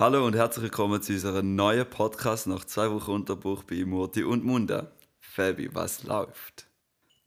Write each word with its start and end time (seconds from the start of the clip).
Hallo 0.00 0.26
und 0.26 0.34
herzlich 0.34 0.62
willkommen 0.62 1.02
zu 1.02 1.12
unserem 1.12 1.56
neuen 1.56 1.84
Podcast 1.84 2.46
nach 2.46 2.64
zwei 2.64 2.90
Wochen 2.90 3.10
Unterbruch 3.10 3.64
bei 3.64 3.84
Murti 3.84 4.24
und 4.24 4.42
Munda. 4.46 4.90
Fabi, 5.20 5.74
was 5.74 6.04
läuft? 6.04 6.66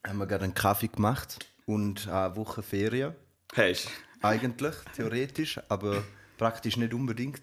Haben 0.04 0.18
wir 0.18 0.26
gerade 0.26 0.46
einen 0.46 0.56
Kaffee 0.56 0.88
gemacht 0.88 1.38
und 1.68 2.08
eine 2.08 2.36
Woche 2.36 2.64
Ferien. 2.64 3.14
Hast 3.56 3.90
Eigentlich, 4.24 4.74
theoretisch, 4.96 5.60
aber 5.70 6.04
praktisch 6.40 6.76
nicht 6.78 6.96
unbedingt. 6.96 7.42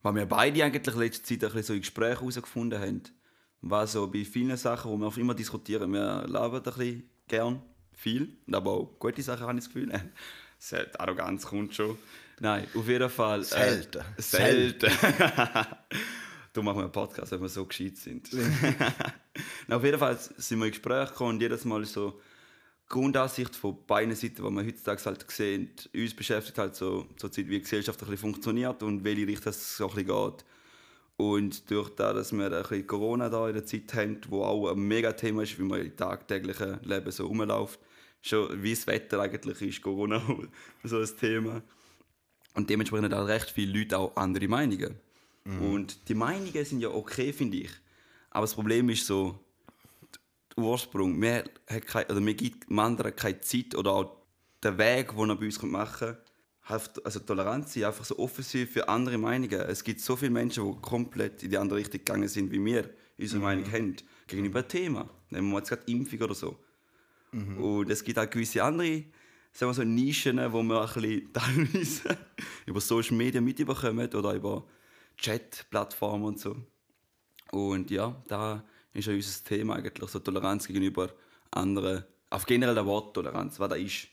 Weil 0.00 0.14
wir 0.14 0.24
beide 0.24 0.64
eigentlich 0.64 0.96
letzte 0.96 1.24
Zeit 1.24 1.44
ein 1.44 1.52
bisschen 1.52 1.62
so 1.62 1.74
in 1.74 1.80
Gesprächen 1.80 2.20
herausgefunden 2.20 2.80
haben. 2.80 3.02
War 3.60 3.86
so 3.86 4.10
bei 4.10 4.24
vielen 4.24 4.56
Sachen, 4.56 4.92
die 4.92 4.98
wir 4.98 5.08
auch 5.08 5.16
immer 5.18 5.34
diskutieren. 5.34 5.92
Wir 5.92 6.24
labern 6.26 6.62
ein 6.64 6.72
bisschen 6.72 7.10
gern, 7.28 7.62
viel, 7.92 8.34
aber 8.50 8.70
auch 8.70 8.98
gute 8.98 9.20
Sachen 9.20 9.46
habe 9.46 9.58
ich 9.58 9.64
das 9.66 9.74
Gefühl. 9.74 9.92
Arroganz 10.98 11.44
kommt 11.44 11.74
schon. 11.74 11.98
Nein, 12.40 12.66
auf 12.74 12.88
jeden 12.88 13.10
Fall. 13.10 13.44
Selten. 13.44 13.98
Äh, 13.98 14.22
selten. 14.22 14.90
du 16.54 16.62
machen 16.62 16.78
wir 16.78 16.84
einen 16.84 16.92
Podcast, 16.92 17.32
wenn 17.32 17.42
wir 17.42 17.48
so 17.50 17.66
gescheit 17.66 17.98
sind. 17.98 18.30
Na, 19.68 19.76
auf 19.76 19.84
jeden 19.84 19.98
Fall 19.98 20.18
sind 20.18 20.58
wir 20.58 20.66
in 20.66 20.72
Gespräch 20.72 21.10
gekommen 21.10 21.34
und 21.34 21.42
jedes 21.42 21.66
Mal 21.66 21.84
so 21.84 22.18
Grundansicht 22.88 23.54
von 23.54 23.84
beiden 23.86 24.14
Seiten, 24.14 24.36
die 24.36 24.42
wir 24.42 24.66
heutzutage 24.66 25.04
halt 25.04 25.30
sehen, 25.30 25.70
uns 25.94 26.14
beschäftigt 26.14 26.56
halt 26.56 26.74
so, 26.74 27.06
so 27.16 27.28
Zeit, 27.28 27.46
wie 27.46 27.56
die 27.58 27.60
Gesellschaft 27.60 28.00
ein 28.00 28.06
bisschen 28.06 28.32
funktioniert 28.32 28.82
und 28.82 29.04
welche 29.04 29.26
Richtung 29.26 29.50
es 29.50 29.76
so 29.76 29.90
ein 29.90 29.94
bisschen 29.94 30.08
geht. 30.08 30.44
Und 31.18 31.70
durch 31.70 31.90
das, 31.90 32.14
dass 32.14 32.32
wir 32.32 32.46
ein 32.46 32.62
bisschen 32.62 32.86
Corona 32.86 33.28
da 33.28 33.48
in 33.48 33.54
der 33.54 33.66
Zeit 33.66 33.92
haben, 33.92 34.18
wo 34.30 34.42
auch 34.42 34.70
ein 34.72 34.78
mega 34.78 35.12
Thema 35.12 35.42
ist, 35.42 35.58
wie 35.58 35.62
man 35.62 35.82
im 35.82 35.94
tagtäglichen 35.94 36.80
Leben 36.82 37.10
so 37.12 37.26
rumläuft, 37.26 37.78
schon 38.22 38.62
wie 38.62 38.74
das 38.74 38.86
Wetter 38.86 39.20
eigentlich 39.20 39.60
ist, 39.60 39.82
Corona 39.82 40.22
so 40.82 40.98
ein 40.98 41.08
Thema. 41.20 41.62
Und 42.54 42.68
dementsprechend 42.70 43.12
haben 43.14 43.26
recht 43.26 43.50
viele 43.50 43.78
Leute 43.78 43.98
auch 43.98 44.16
andere 44.16 44.48
Meinungen. 44.48 44.96
Mhm. 45.44 45.62
Und 45.62 46.08
die 46.08 46.14
Meinungen 46.14 46.64
sind 46.64 46.80
ja 46.80 46.90
okay, 46.90 47.32
finde 47.32 47.58
ich. 47.58 47.70
Aber 48.30 48.42
das 48.42 48.54
Problem 48.54 48.88
ist 48.88 49.06
so, 49.06 49.38
der 50.56 50.64
Ursprung. 50.64 51.22
Hat 51.24 52.10
oder 52.10 52.24
wir 52.24 52.34
gibt 52.34 52.68
dem 52.68 52.78
anderen 52.78 53.14
keine 53.14 53.40
Zeit 53.40 53.74
oder 53.74 53.92
auch 53.92 54.16
der 54.62 54.76
Weg, 54.78 55.14
den 55.16 55.30
er 55.30 55.36
bei 55.36 55.46
uns 55.46 55.62
machen 55.62 56.16
kann. 56.68 56.80
Also 57.04 57.20
Toleranz 57.20 57.74
sein, 57.74 57.84
einfach 57.84 58.04
so 58.04 58.18
offen 58.18 58.44
sein 58.44 58.66
für 58.66 58.88
andere 58.88 59.18
Meinungen. 59.18 59.60
Es 59.60 59.82
gibt 59.82 60.00
so 60.00 60.14
viele 60.14 60.30
Menschen, 60.30 60.70
die 60.70 60.80
komplett 60.80 61.42
in 61.42 61.50
die 61.50 61.58
andere 61.58 61.78
Richtung 61.78 61.98
gegangen 61.98 62.28
sind, 62.28 62.52
wie 62.52 62.64
wir 62.64 62.90
unsere 63.18 63.38
mhm. 63.38 63.44
Meinung 63.44 63.72
haben, 63.72 63.96
gegenüber 64.26 64.60
einem 64.60 64.68
Thema. 64.68 65.10
Nehmen 65.30 65.50
wir 65.50 65.58
jetzt 65.58 65.68
gerade 65.68 65.82
Impfung 65.86 66.20
oder 66.20 66.34
so. 66.34 66.56
Mhm. 67.32 67.58
Und 67.58 67.90
es 67.90 68.04
gibt 68.04 68.18
auch 68.18 68.28
gewisse 68.28 68.62
andere 68.62 69.04
sagen 69.52 69.70
wir 69.70 69.74
so 69.74 69.84
Nischen, 69.84 70.38
wo 70.52 70.62
wir 70.62 70.80
ein 70.80 70.86
bisschen 70.94 71.32
teilweise 71.32 72.18
über 72.66 72.80
Social 72.80 73.16
Media 73.16 73.40
mitbekommen 73.40 74.12
oder 74.14 74.34
über 74.34 74.64
Chat-Plattformen 75.16 76.24
und 76.24 76.40
so. 76.40 76.56
Und 77.52 77.90
ja, 77.90 78.14
da 78.28 78.64
ist 78.92 79.06
ja 79.06 79.12
unser 79.12 79.44
Thema 79.44 79.76
eigentlich 79.76 80.10
so 80.10 80.18
Toleranz 80.18 80.66
gegenüber 80.66 81.10
anderen, 81.50 82.04
auf 82.30 82.46
generell 82.46 82.74
der 82.74 82.86
Worttoleranz, 82.86 83.58
was 83.58 83.68
da 83.68 83.74
ist. 83.74 84.08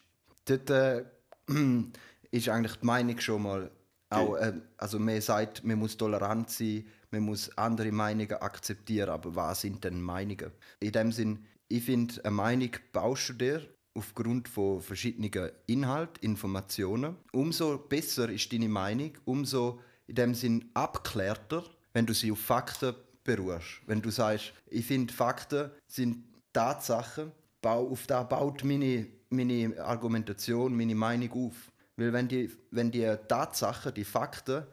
Dort 0.46 0.70
äh, 0.70 1.06
ist 2.32 2.50
eigentlich 2.50 2.76
die 2.78 2.86
Meinung 2.86 3.20
schon 3.20 3.44
mal 3.44 3.72
auch, 4.10 4.36
äh, 4.36 4.54
also 4.78 5.00
man 5.00 5.22
sagt, 5.22 5.64
man 5.64 5.80
muss 5.80 5.98
tolerant 5.98 6.50
sein, 6.50 6.86
man 7.12 7.24
muss 7.24 7.56
andere 7.58 7.92
Meinungen 7.92 8.34
akzeptieren, 8.34 9.10
aber 9.10 9.36
was 9.36 9.62
sind 9.62 9.84
denn 9.84 10.02
Meinungen? 10.02 10.52
In 10.80 10.92
dem 10.92 11.12
Sinn, 11.12 11.46
ich 11.68 11.84
finde, 11.84 12.24
eine 12.24 12.32
Meinung 12.32 12.72
baust 12.94 13.30
du 13.30 13.34
dir 13.34 13.77
aufgrund 13.98 14.48
von 14.48 14.82
verschiedenen 14.82 15.52
Inhalten, 15.66 16.24
Informationen. 16.24 17.16
Umso 17.32 17.78
besser 17.78 18.30
ist 18.30 18.54
deine 18.54 18.70
Meinung, 18.70 19.12
umso 19.26 19.80
in 20.06 20.16
dem 20.16 20.34
Sinn 20.34 20.70
abklärter, 20.74 21.64
wenn 21.94 22.06
du 22.06 22.14
sie 22.14 22.32
auf 22.32 22.40
Fakten 22.40 22.96
beruhst. 23.24 23.82
Wenn 23.88 24.02
du 24.02 24.12
sagst, 24.12 24.54
ich 24.70 24.86
finde 24.86 25.14
Fakten 25.14 25.72
sind 25.88 26.24
Tatsachen, 26.54 27.32
auf 27.64 28.08
da 28.08 28.24
baut 28.24 28.64
meine, 28.64 29.08
meine 29.30 29.78
Argumentation, 29.84 30.76
meine 30.78 30.96
Meinung 30.96 31.48
auf. 31.48 31.72
Weil 31.98 32.14
wenn 32.14 32.28
die, 32.28 32.50
wenn 32.72 32.92
die 32.92 33.14
Tatsachen, 33.28 33.94
die 33.94 34.06
Fakten 34.06 34.64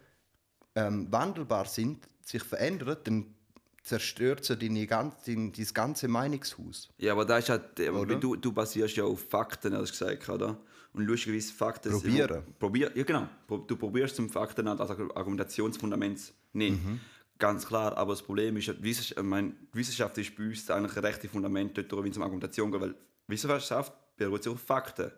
ähm, 0.76 1.10
wandelbar 1.10 1.64
sind, 1.64 2.06
sich 2.20 2.42
verändern, 2.42 2.98
dann 3.02 3.34
zerstört 3.84 4.44
sie 4.44 4.56
deine 4.56 4.86
ganze, 4.86 5.16
dein, 5.26 5.52
ganze 5.72 6.08
Meinungshaus. 6.08 6.88
Ja, 6.98 7.12
aber 7.12 7.24
da 7.24 7.38
ist 7.38 7.50
halt, 7.50 7.78
du, 7.78 8.34
du 8.34 8.52
basierst 8.52 8.96
ja 8.96 9.04
auf 9.04 9.28
Fakten, 9.28 9.76
hast 9.76 10.00
du 10.00 10.06
gesagt, 10.06 10.28
oder? 10.28 10.56
Und 10.94 11.04
lustigerweise 11.04 11.52
Fakten... 11.52 11.92
Probieren. 11.92 12.44
Sind, 12.44 12.58
probier, 12.58 12.90
ja, 12.94 13.02
genau. 13.02 13.28
Du 13.48 13.76
probierst 13.76 14.16
zum 14.16 14.30
Fakten 14.30 14.66
als 14.68 14.80
Argumentationsfundament 14.80 16.32
nicht. 16.52 16.82
Mhm. 16.82 17.00
Ganz 17.38 17.66
klar, 17.66 17.96
aber 17.96 18.12
das 18.12 18.22
Problem 18.22 18.56
ist, 18.56 18.82
Wissenschaft, 18.82 19.18
ich 19.18 19.24
meine, 19.24 19.54
Wissenschaft 19.72 20.16
ist 20.18 20.34
bei 20.36 20.44
uns 20.44 20.70
eigentlich 20.70 20.96
ein 20.96 21.04
rechtes 21.04 21.30
Fundament, 21.30 21.76
dort, 21.76 21.92
wenn 22.04 22.10
es 22.10 22.16
um 22.16 22.22
Argumentation 22.22 22.70
geht, 22.70 22.80
weil 22.80 22.94
Wissenschaft 23.26 23.92
beruht 24.16 24.44
sich 24.44 24.52
auf 24.52 24.60
Fakten. 24.60 25.10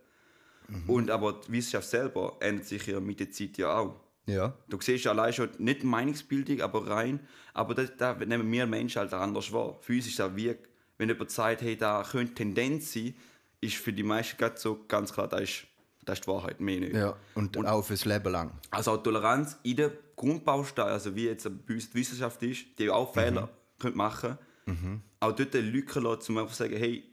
Mhm. 0.68 0.90
Und 0.90 1.10
aber 1.10 1.40
die 1.46 1.52
Wissenschaft 1.52 1.88
selber 1.88 2.36
ändert 2.40 2.66
sich 2.66 2.86
ja 2.86 2.98
mit 2.98 3.20
der 3.20 3.30
Zeit 3.30 3.58
ja 3.58 3.78
auch. 3.78 4.00
Ja. 4.26 4.54
Du 4.68 4.80
siehst 4.80 5.06
allein 5.06 5.32
schon 5.32 5.50
nicht 5.58 5.84
Meinungsbildung, 5.84 6.60
aber 6.60 6.86
rein. 6.88 7.20
Aber 7.54 7.74
da, 7.74 7.84
da 7.84 8.14
nehmen 8.24 8.50
wir 8.50 8.66
Menschen 8.66 9.00
halt 9.00 9.12
anders 9.14 9.52
wahr. 9.52 9.76
Für 9.80 9.92
uns 9.92 10.06
ist 10.06 10.18
das 10.18 10.34
wie, 10.34 10.54
wenn 10.98 11.08
jemand 11.08 11.30
sagt, 11.30 11.62
hey, 11.62 11.76
da 11.76 12.02
könnte 12.02 12.34
Tendenz 12.34 12.92
sein, 12.92 13.14
ist 13.60 13.76
für 13.76 13.92
die 13.92 14.02
meisten 14.02 14.36
gerade 14.36 14.58
so 14.58 14.84
ganz 14.88 15.12
klar, 15.12 15.28
das 15.28 15.42
ist, 15.42 15.66
das 16.04 16.18
ist 16.18 16.26
die 16.26 16.30
Wahrheit, 16.30 16.60
mehr 16.60 16.80
nicht. 16.80 16.94
Ja, 16.94 17.16
und, 17.34 17.56
und 17.56 17.66
auch 17.66 17.82
fürs 17.82 18.04
Leben 18.04 18.32
lang. 18.32 18.52
Also 18.70 18.92
auch 18.92 19.02
Toleranz 19.02 19.58
in 19.62 19.76
der 19.76 19.92
Grundbaustein, 20.16 20.88
also 20.88 21.14
wie 21.14 21.26
jetzt 21.26 21.44
bei 21.66 21.74
uns 21.74 21.90
die 21.90 21.94
Wissenschaft 21.94 22.42
ist, 22.42 22.78
die 22.78 22.90
auch 22.90 23.14
Fehler 23.14 23.42
mhm. 23.42 23.80
können 23.80 23.96
machen 23.96 24.38
mhm. 24.66 25.00
auch 25.20 25.32
dort 25.32 25.54
Lücken 25.54 26.02
lassen, 26.02 26.32
um 26.32 26.38
einfach 26.38 26.52
zu 26.52 26.62
sagen, 26.64 26.76
hey, 26.76 27.04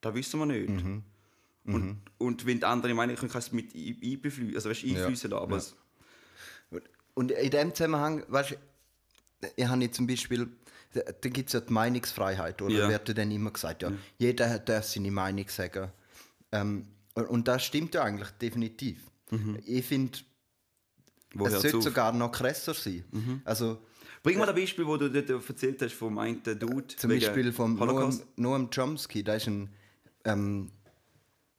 das 0.00 0.14
wissen 0.14 0.40
wir 0.40 0.46
nicht. 0.46 0.68
Mhm. 0.68 1.02
Und, 1.66 1.84
mhm. 1.84 2.00
und 2.18 2.46
wenn 2.46 2.58
die 2.58 2.66
anderen 2.66 2.96
meinen, 2.96 3.16
können, 3.16 3.32
kannst 3.32 3.52
du 3.52 3.56
mit 3.56 3.74
einfließen, 3.74 4.54
also 4.54 4.68
weißt, 4.70 4.84
einfließen 4.84 5.30
ja. 5.30 5.36
lassen. 5.36 5.42
Aber 5.42 5.56
ja. 5.56 5.62
Und 7.14 7.30
in 7.30 7.50
dem 7.50 7.74
Zusammenhang, 7.74 8.24
weißt 8.28 8.52
du, 8.52 8.56
ich 9.56 9.66
habe 9.66 9.90
zum 9.90 10.06
Beispiel, 10.06 10.48
da, 10.92 11.28
gibt 11.28 11.48
es 11.48 11.52
ja 11.52 11.60
die 11.60 11.72
Meinungsfreiheit, 11.72 12.60
oder 12.62 12.74
ja. 12.74 12.88
wird 12.88 13.16
dann 13.16 13.30
immer 13.30 13.50
gesagt, 13.50 13.82
ja, 13.82 13.90
ja. 13.90 13.96
jeder 14.18 14.58
darf 14.58 14.84
seine 14.84 15.10
Meinung 15.10 15.48
sagen. 15.48 15.90
Ähm, 16.52 16.86
und, 17.14 17.26
und, 17.28 17.48
das 17.48 17.64
stimmt 17.64 17.94
ja 17.94 18.02
eigentlich 18.02 18.30
definitiv. 18.30 19.00
Mhm. 19.30 19.58
Ich 19.64 19.84
finde, 19.84 20.18
es 21.44 21.52
sollte 21.52 21.82
sogar 21.82 22.12
noch 22.12 22.32
krasser 22.32 22.74
sein. 22.74 23.04
Mhm. 23.10 23.42
Also, 23.44 23.78
Bring 24.22 24.38
mal 24.38 24.48
ein 24.48 24.54
Beispiel, 24.54 24.86
wo 24.86 24.96
du 24.96 25.10
dort 25.10 25.28
erzählt 25.28 25.82
hast 25.82 25.92
vom 25.92 26.18
einen 26.18 26.42
Dude. 26.42 26.86
Zum 26.96 27.10
Beispiel 27.10 27.52
von 27.52 27.74
Noam, 27.74 28.20
Noam 28.36 28.70
Chomsky, 28.70 29.22
der 29.22 29.36
ist 29.36 29.48
ein 29.48 29.68
ähm, 30.24 30.70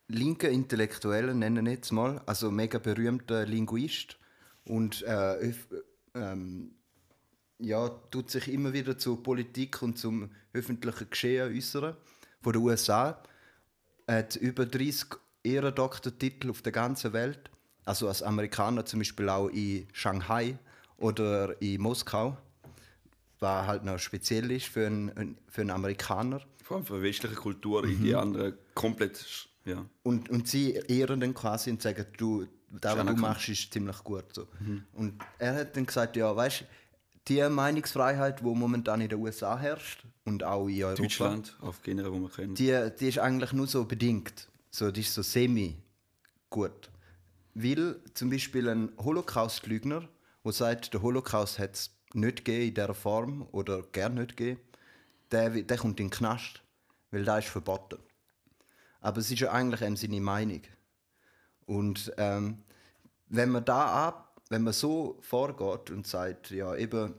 linker 0.07 0.49
Intellektueller, 0.49 1.35
nennen 1.35 1.63
wir 1.63 1.73
jetzt 1.73 1.91
mal, 1.91 2.22
also 2.25 2.49
mega 2.49 2.79
berühmter 2.79 3.45
Linguist 3.45 4.17
und 4.66 5.03
äh, 5.03 5.53
ähm, 6.14 6.72
ja, 7.59 7.90
tut 8.12 8.30
sich 8.30 8.48
immer 8.52 8.74
wieder 8.74 8.98
zur 8.98 9.22
Politik 9.22 9.81
und 9.81 9.98
zum 9.98 10.30
öffentlichen 10.53 11.09
Geschehen 11.09 11.56
äußern 11.56 11.96
von 12.42 12.53
den 12.53 12.62
USA. 12.62 13.22
Er 14.08 14.18
hat 14.20 14.36
über 14.36 14.66
30 14.66 15.08
Ehrendoktortitel 15.44 16.50
auf 16.50 16.62
der 16.62 16.72
ganzen 16.72 17.14
Welt. 17.14 17.50
Also 17.86 18.08
als 18.08 18.24
Amerikaner 18.24 18.86
zum 18.86 19.00
Beispiel 19.00 19.30
auch 19.30 19.48
in 19.50 19.88
Shanghai 19.94 20.58
oder 20.97 21.59
in 21.62 21.82
Moskau. 21.82 22.38
Was 23.40 23.68
halt 23.68 23.84
noch 23.84 24.00
speziell 24.00 24.50
ist 24.52 24.68
für 24.68 24.88
einen, 24.88 25.38
für 25.47 25.62
einen 25.62 25.72
Amerikaner. 25.72 26.42
Vor 26.64 26.78
allem 26.78 26.86
für 26.86 27.02
westliche 27.02 27.36
Kultur 27.36 27.84
mhm. 27.84 27.92
in 27.92 28.03
die 28.03 28.16
andere 28.16 28.58
komplett. 28.74 29.50
Ja. 29.66 29.86
Und, 30.03 30.30
und 30.30 30.47
sie 30.47 30.74
ehren 30.74 31.20
dann 31.20 31.34
quasi 31.34 31.70
und 31.70 31.82
sagen, 31.82 32.06
du, 32.18 32.47
das, 32.81 32.97
was 32.97 33.06
du 33.06 33.16
machst, 33.16 33.50
ist 33.50 33.74
ziemlich 33.74 34.03
gut. 34.03 34.25
So. 34.34 34.47
Mhm. 34.59 34.84
Und 34.94 35.24
er 35.40 35.56
hat 35.56 35.75
dann 35.75 35.86
gesagt, 35.86 36.16
ja, 36.16 36.36
weißt 36.36 36.62
du, 36.62 36.66
die 37.28 37.49
Meinungsfreiheit, 37.49 38.40
die 38.40 38.44
momentan 38.44 39.02
in 39.02 39.09
den 39.09 39.20
USA 39.20 39.58
herrscht 39.58 40.05
und 40.26 40.44
auch 40.44 40.67
in 40.67 40.84
Europa, 40.84 41.02
Deutschland, 41.02 41.58
auf 41.61 41.82
generell, 41.82 42.11
wo 42.11 42.20
man 42.20 42.32
kennt, 42.32 42.59
die, 42.59 42.90
die 42.99 43.08
ist 43.08 43.20
eigentlich 43.20 43.52
nur 43.53 43.67
so 43.67 43.85
bedingt. 43.85 44.47
So, 44.70 44.91
die 44.91 45.02
ist 45.02 45.14
so 45.14 45.22
semi 45.22 45.78
gut. 46.49 46.90
Weil 47.53 48.02
zum 48.14 48.29
Beispiel 48.29 48.70
ein 48.70 48.91
Holocaust-Lügner, 48.97 50.08
der 50.44 50.52
sagt, 50.52 50.94
der 50.94 51.02
Holocaust 51.02 51.58
hat 51.58 51.76
es 51.76 51.91
nicht 52.14 52.46
gegeben 52.46 52.67
in 52.67 52.73
dieser 52.73 52.94
Form 52.94 53.47
oder 53.52 53.82
gern 53.84 54.16
nicht 54.16 54.38
gegeben, 54.38 54.59
der, 55.32 55.49
der 55.49 55.78
kommt 55.78 55.99
in 55.99 56.08
den 56.08 56.11
Knast, 56.11 56.61
weil 57.11 57.23
das 57.23 57.46
ist 57.46 57.52
verboten. 57.52 57.97
Aber 59.02 59.20
es 59.20 59.32
ist 59.32 59.40
ja 59.40 59.52
eigentlich 59.52 59.99
seine 59.99 60.22
Meinung. 60.22 60.61
Und 61.66 62.11
ähm, 62.17 62.64
wenn 63.35 63.49
man 63.49 63.66
da 63.66 64.08
ab, 64.08 64.41
wenn 64.49 64.64
man 64.64 64.73
so 64.73 65.17
vorgeht 65.22 65.91
und 65.91 66.05
sagt, 66.08 66.52
ja 66.52 66.76
eben, 66.76 67.14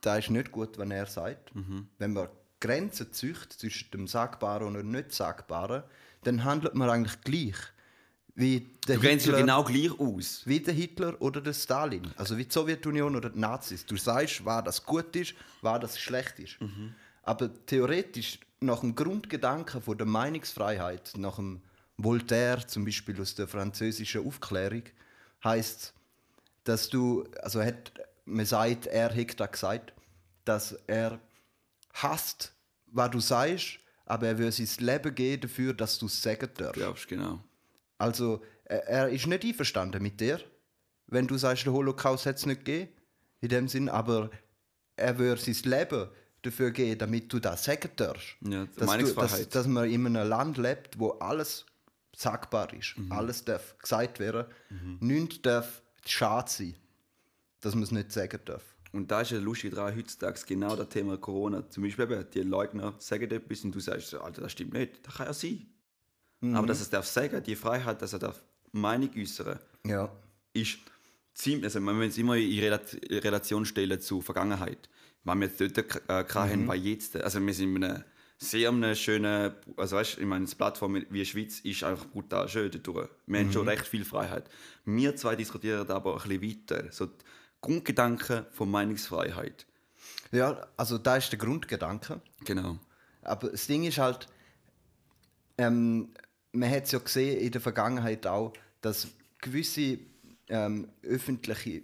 da 0.00 0.16
ist 0.16 0.30
nicht 0.30 0.52
gut, 0.52 0.78
wenn 0.78 0.90
er 0.90 1.06
sagt, 1.06 1.54
mhm. 1.54 1.88
wenn 1.98 2.12
man 2.12 2.28
Grenzen 2.60 3.12
züchtet 3.12 3.52
zwischen 3.54 3.90
dem 3.90 4.06
Sagbaren 4.06 4.66
und 4.68 4.74
dem 4.74 4.90
nicht 4.90 5.12
Sagbaren, 5.12 5.82
dann 6.24 6.44
handelt 6.44 6.74
man 6.74 6.90
eigentlich 6.90 7.20
gleich. 7.22 7.56
wie 8.34 8.70
der 8.86 8.96
Du 8.96 9.02
ja 9.02 9.10
Hitler, 9.10 9.38
genau 9.38 9.64
gleich 9.64 9.98
aus. 9.98 10.42
wie 10.44 10.60
der 10.60 10.74
Hitler 10.74 11.20
oder 11.20 11.40
der 11.40 11.52
Stalin, 11.52 12.02
also 12.16 12.36
wie 12.36 12.44
die 12.44 12.52
Sowjetunion 12.52 13.16
oder 13.16 13.30
die 13.30 13.38
Nazis. 13.38 13.84
Du 13.84 13.96
sagst, 13.96 14.44
was 14.44 14.64
das 14.64 14.84
gut 14.84 15.14
ist, 15.16 15.34
was 15.60 15.80
das 15.80 15.98
schlecht 15.98 16.38
ist. 16.38 16.56
Aber 17.22 17.50
theoretisch, 17.66 18.38
nach 18.60 18.80
dem 18.80 18.94
Grundgedanken 18.94 19.82
von 19.82 19.98
der 19.98 20.06
Meinungsfreiheit, 20.06 21.12
nach 21.16 21.36
dem 21.36 21.60
Voltaire 21.96 22.66
zum 22.66 22.84
Beispiel 22.84 23.20
aus 23.20 23.34
der 23.34 23.48
französischen 23.48 24.24
Aufklärung, 24.26 24.84
heißt 25.44 25.94
dass 26.68 26.88
du, 26.88 27.24
also 27.42 27.62
hat, 27.62 27.92
man 28.26 28.44
sagt, 28.44 28.86
er 28.86 29.14
hat 29.14 29.40
da 29.40 29.46
gesagt, 29.46 29.92
dass 30.44 30.72
er 30.86 31.18
hasst, 31.94 32.52
was 32.86 33.10
du 33.10 33.20
sagst, 33.20 33.78
aber 34.04 34.28
er 34.28 34.38
will 34.38 34.52
sein 34.52 34.68
Leben 34.86 35.14
geben 35.14 35.42
dafür, 35.42 35.72
dass 35.72 35.98
du 35.98 36.06
es 36.06 36.22
sagen 36.22 36.48
darfst. 36.54 36.74
Glaubst 36.74 37.08
genau. 37.08 37.40
Also, 37.96 38.42
er, 38.64 38.86
er 38.86 39.08
ist 39.08 39.26
nicht 39.26 39.44
einverstanden 39.44 40.02
mit 40.02 40.20
dir, 40.20 40.40
wenn 41.06 41.26
du 41.26 41.38
sagst, 41.38 41.64
der 41.64 41.72
Holocaust 41.72 42.26
hat 42.26 42.36
es 42.36 42.46
nicht 42.46 42.64
gegeben, 42.64 42.92
in 43.40 43.48
dem 43.48 43.68
Sinn, 43.68 43.88
aber 43.88 44.30
er 44.96 45.18
würde 45.18 45.40
sein 45.40 45.56
Leben 45.70 46.08
dafür 46.42 46.70
geben, 46.70 46.98
damit 46.98 47.32
du 47.32 47.38
das 47.38 47.64
sagen 47.64 47.90
darfst. 47.96 48.36
Ja, 48.42 48.66
dass, 48.76 48.98
du, 48.98 49.14
dass, 49.14 49.48
dass 49.48 49.66
man 49.66 49.90
in 49.90 50.06
einem 50.06 50.28
Land 50.28 50.58
lebt, 50.58 50.98
wo 50.98 51.10
alles 51.12 51.64
sagbar 52.22 52.72
ist, 52.74 52.98
Mhm. 52.98 53.12
alles 53.12 53.44
darf 53.44 53.78
gesagt 53.78 54.18
werden, 54.18 54.46
nichts 55.00 55.40
darf 55.42 55.82
schade 56.04 56.50
sein, 56.50 56.74
dass 57.60 57.74
man 57.74 57.84
es 57.84 57.92
nicht 57.92 58.10
sagen 58.12 58.40
darf. 58.44 58.64
Und 58.92 59.10
da 59.10 59.20
ist 59.20 59.30
ja 59.30 59.38
lustig 59.38 59.72
dran, 59.74 59.94
heutzutage 59.94 60.40
genau 60.46 60.74
das 60.74 60.88
Thema 60.88 61.16
Corona. 61.18 61.68
Zum 61.70 61.84
Beispiel 61.84 62.04
eben, 62.10 62.26
die 62.34 62.40
Leugner 62.40 62.94
sagen 62.98 63.30
etwas 63.30 63.62
und 63.62 63.72
du 63.74 63.80
sagst, 63.80 64.14
Alter, 64.14 64.40
das 64.42 64.52
stimmt 64.52 64.72
nicht. 64.72 65.06
Das 65.06 65.14
kann 65.16 65.26
ja 65.26 65.32
sein. 65.32 65.66
Mhm. 66.40 66.56
Aber 66.56 66.66
dass 66.66 66.78
er 66.78 66.82
es 66.82 66.90
darf 66.90 67.06
sagen, 67.06 67.42
die 67.42 67.54
Freiheit, 67.54 68.00
dass 68.02 68.14
er 68.14 68.18
darf 68.18 68.42
Meinung 68.72 69.10
äußern, 69.16 69.58
Ja. 69.86 70.10
ist 70.54 70.78
ziemlich, 71.34 71.64
also 71.66 71.80
man 71.80 71.96
muss 71.96 72.06
es 72.08 72.18
immer 72.18 72.36
in 72.36 72.58
Relat- 72.58 72.94
in 72.94 73.18
Relation 73.18 73.64
stellen 73.64 74.00
zur 74.00 74.22
Vergangenheit. 74.22 74.88
Was 75.24 75.36
wir 75.36 75.46
jetzt 75.48 75.60
dort 75.60 75.78
äh, 75.78 76.24
gehabt 76.24 76.34
haben, 76.34 76.66
war 76.66 76.74
jetzt. 76.74 77.14
Also 77.16 77.44
wir 77.44 77.54
sind 77.54 77.76
in 77.76 77.84
einem 77.84 78.04
sehr 78.38 78.68
einem 78.68 78.94
schönen, 78.94 79.52
also 79.76 79.96
weißt, 79.96 80.18
ich 80.18 80.24
meine, 80.24 80.46
eine 80.46 80.54
Plattform 80.54 80.94
wie 80.94 81.18
die 81.18 81.24
Schweiz 81.24 81.60
ist 81.60 81.82
einfach 81.82 82.06
brutal 82.06 82.48
schön 82.48 82.70
dadurch. 82.70 83.08
Wir 83.26 83.40
haben 83.40 83.52
schon 83.52 83.68
recht 83.68 83.86
viel 83.86 84.04
Freiheit. 84.04 84.48
Wir 84.84 85.16
zwei 85.16 85.34
diskutieren 85.34 85.90
aber 85.90 86.22
ein 86.22 86.40
bisschen 86.40 86.68
weiter. 86.70 86.92
So 86.92 87.08
Grundgedanken 87.60 88.46
von 88.52 88.70
Meinungsfreiheit. 88.70 89.66
ja, 90.30 90.66
also 90.76 90.98
da 90.98 91.16
ist 91.16 91.30
der 91.32 91.38
Grundgedanke. 91.40 92.20
Genau. 92.44 92.78
Aber 93.22 93.50
das 93.50 93.66
Ding 93.66 93.84
ist 93.84 93.98
halt, 93.98 94.28
ähm, 95.58 96.10
man 96.52 96.70
hat 96.70 96.84
es 96.84 96.92
ja 96.92 97.00
gesehen 97.00 97.40
in 97.40 97.50
der 97.50 97.60
Vergangenheit 97.60 98.24
auch, 98.26 98.52
dass 98.80 99.08
gewisse 99.40 99.98
ähm, 100.48 100.88
öffentliche 101.02 101.82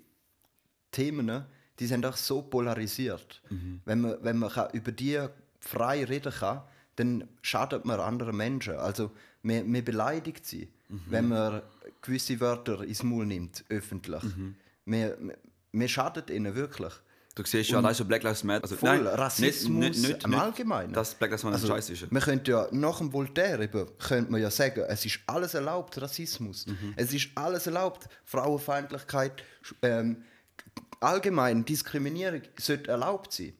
Themen, 0.92 1.26
ne, 1.26 1.46
die 1.80 1.86
sind 1.86 2.06
auch 2.06 2.16
so 2.16 2.42
polarisiert. 2.42 3.42
Wenn 3.84 4.00
man, 4.00 4.16
wenn 4.22 4.38
man 4.38 4.50
kann 4.50 4.70
über 4.72 4.92
die 4.92 5.26
frei 5.64 6.04
reden 6.04 6.32
kann, 6.32 6.62
dann 6.96 7.28
schadet 7.42 7.84
man 7.84 8.00
anderen 8.00 8.36
Menschen. 8.36 8.76
Also 8.76 9.10
man, 9.42 9.70
man 9.70 9.84
beleidigt 9.84 10.46
sie, 10.46 10.68
wenn 10.88 11.28
man 11.28 11.62
gewisse 12.02 12.38
Wörter 12.40 12.82
ins 12.82 13.02
Maul 13.02 13.26
nimmt, 13.26 13.64
öffentlich. 13.68 14.22
Man, 14.84 15.10
man, 15.18 15.36
man 15.72 15.88
schadet 15.88 16.30
ihnen 16.30 16.54
wirklich. 16.54 16.92
Du 17.34 17.42
siehst 17.44 17.70
ja 17.70 17.78
allein 17.78 17.94
so 17.94 18.04
Black 18.04 18.22
Lives 18.22 18.44
Matter. 18.44 18.62
Also, 18.62 18.76
Voll, 18.76 18.98
nein, 19.02 19.06
Rassismus 19.08 20.04
im 20.04 20.34
Allgemeinen. 20.34 20.92
Dass 20.92 21.16
Black 21.16 21.32
Lives 21.32 21.42
Matter 21.42 21.56
Also, 21.56 21.66
scheiße 21.66 21.92
ist. 21.92 22.12
Man 22.12 22.22
könnte 22.22 22.52
ja 22.52 22.68
nach 22.70 22.98
dem 22.98 23.12
Voltaire 23.12 23.60
eben, 23.60 23.88
könnte 23.98 24.30
man 24.30 24.40
ja 24.40 24.50
sagen, 24.52 24.84
es 24.88 25.04
ist 25.04 25.18
alles 25.26 25.54
erlaubt, 25.54 26.00
Rassismus. 26.00 26.66
Es 26.94 27.12
ist 27.12 27.30
alles 27.34 27.66
erlaubt, 27.66 28.08
Frauenfeindlichkeit, 28.24 29.42
ähm, 29.82 30.22
allgemein 31.00 31.64
Diskriminierung 31.64 32.42
sollte 32.56 32.90
erlaubt 32.92 33.32
sein. 33.32 33.52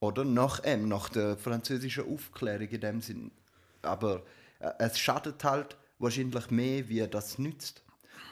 Oder? 0.00 0.24
Nach, 0.24 0.60
ähm, 0.64 0.88
nach 0.88 1.08
der 1.10 1.36
französischen 1.36 2.12
Aufklärung 2.12 2.68
in 2.68 2.80
dem 2.80 3.00
Sinn. 3.00 3.30
Aber 3.82 4.22
äh, 4.58 4.70
es 4.78 4.98
schadet 4.98 5.44
halt 5.44 5.76
wahrscheinlich 5.98 6.50
mehr, 6.50 6.88
wie 6.88 7.06
das 7.06 7.38
nützt. 7.38 7.82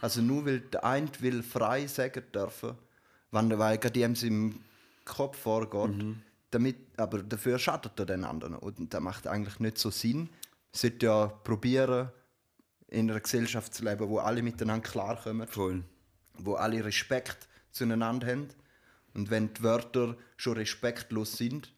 Also 0.00 0.22
nur 0.22 0.46
weil 0.46 0.60
der 0.60 0.84
eine 0.84 1.08
will 1.20 1.42
frei 1.42 1.86
sagen 1.86 2.22
dürfen, 2.32 2.76
wenn 3.30 3.48
der 3.48 3.58
weil 3.58 3.78
gerade 3.78 4.00
im 4.00 4.60
Kopf 5.04 5.38
vorgeht, 5.38 5.96
damit, 6.50 6.76
aber 6.96 7.22
dafür 7.22 7.58
schadet 7.58 7.98
er 7.98 8.06
den 8.06 8.24
anderen. 8.24 8.54
Und 8.54 8.92
das 8.92 9.00
macht 9.00 9.26
eigentlich 9.26 9.60
nicht 9.60 9.78
so 9.78 9.90
Sinn. 9.90 10.30
Sollte 10.72 11.06
ja 11.06 11.26
probieren, 11.26 12.10
in 12.88 13.10
einer 13.10 13.20
Gesellschaft 13.20 13.74
zu 13.74 13.84
leben, 13.84 14.08
wo 14.08 14.18
alle 14.18 14.42
miteinander 14.42 14.88
klarkommen 14.88 15.46
Voll. 15.46 15.84
wo 16.38 16.54
alle 16.54 16.84
Respekt 16.84 17.48
zueinander 17.70 18.26
haben. 18.26 18.48
Und 19.18 19.30
wenn 19.30 19.52
die 19.52 19.64
Wörter 19.64 20.16
schon 20.36 20.52
respektlos 20.52 21.36
sind, 21.36 21.72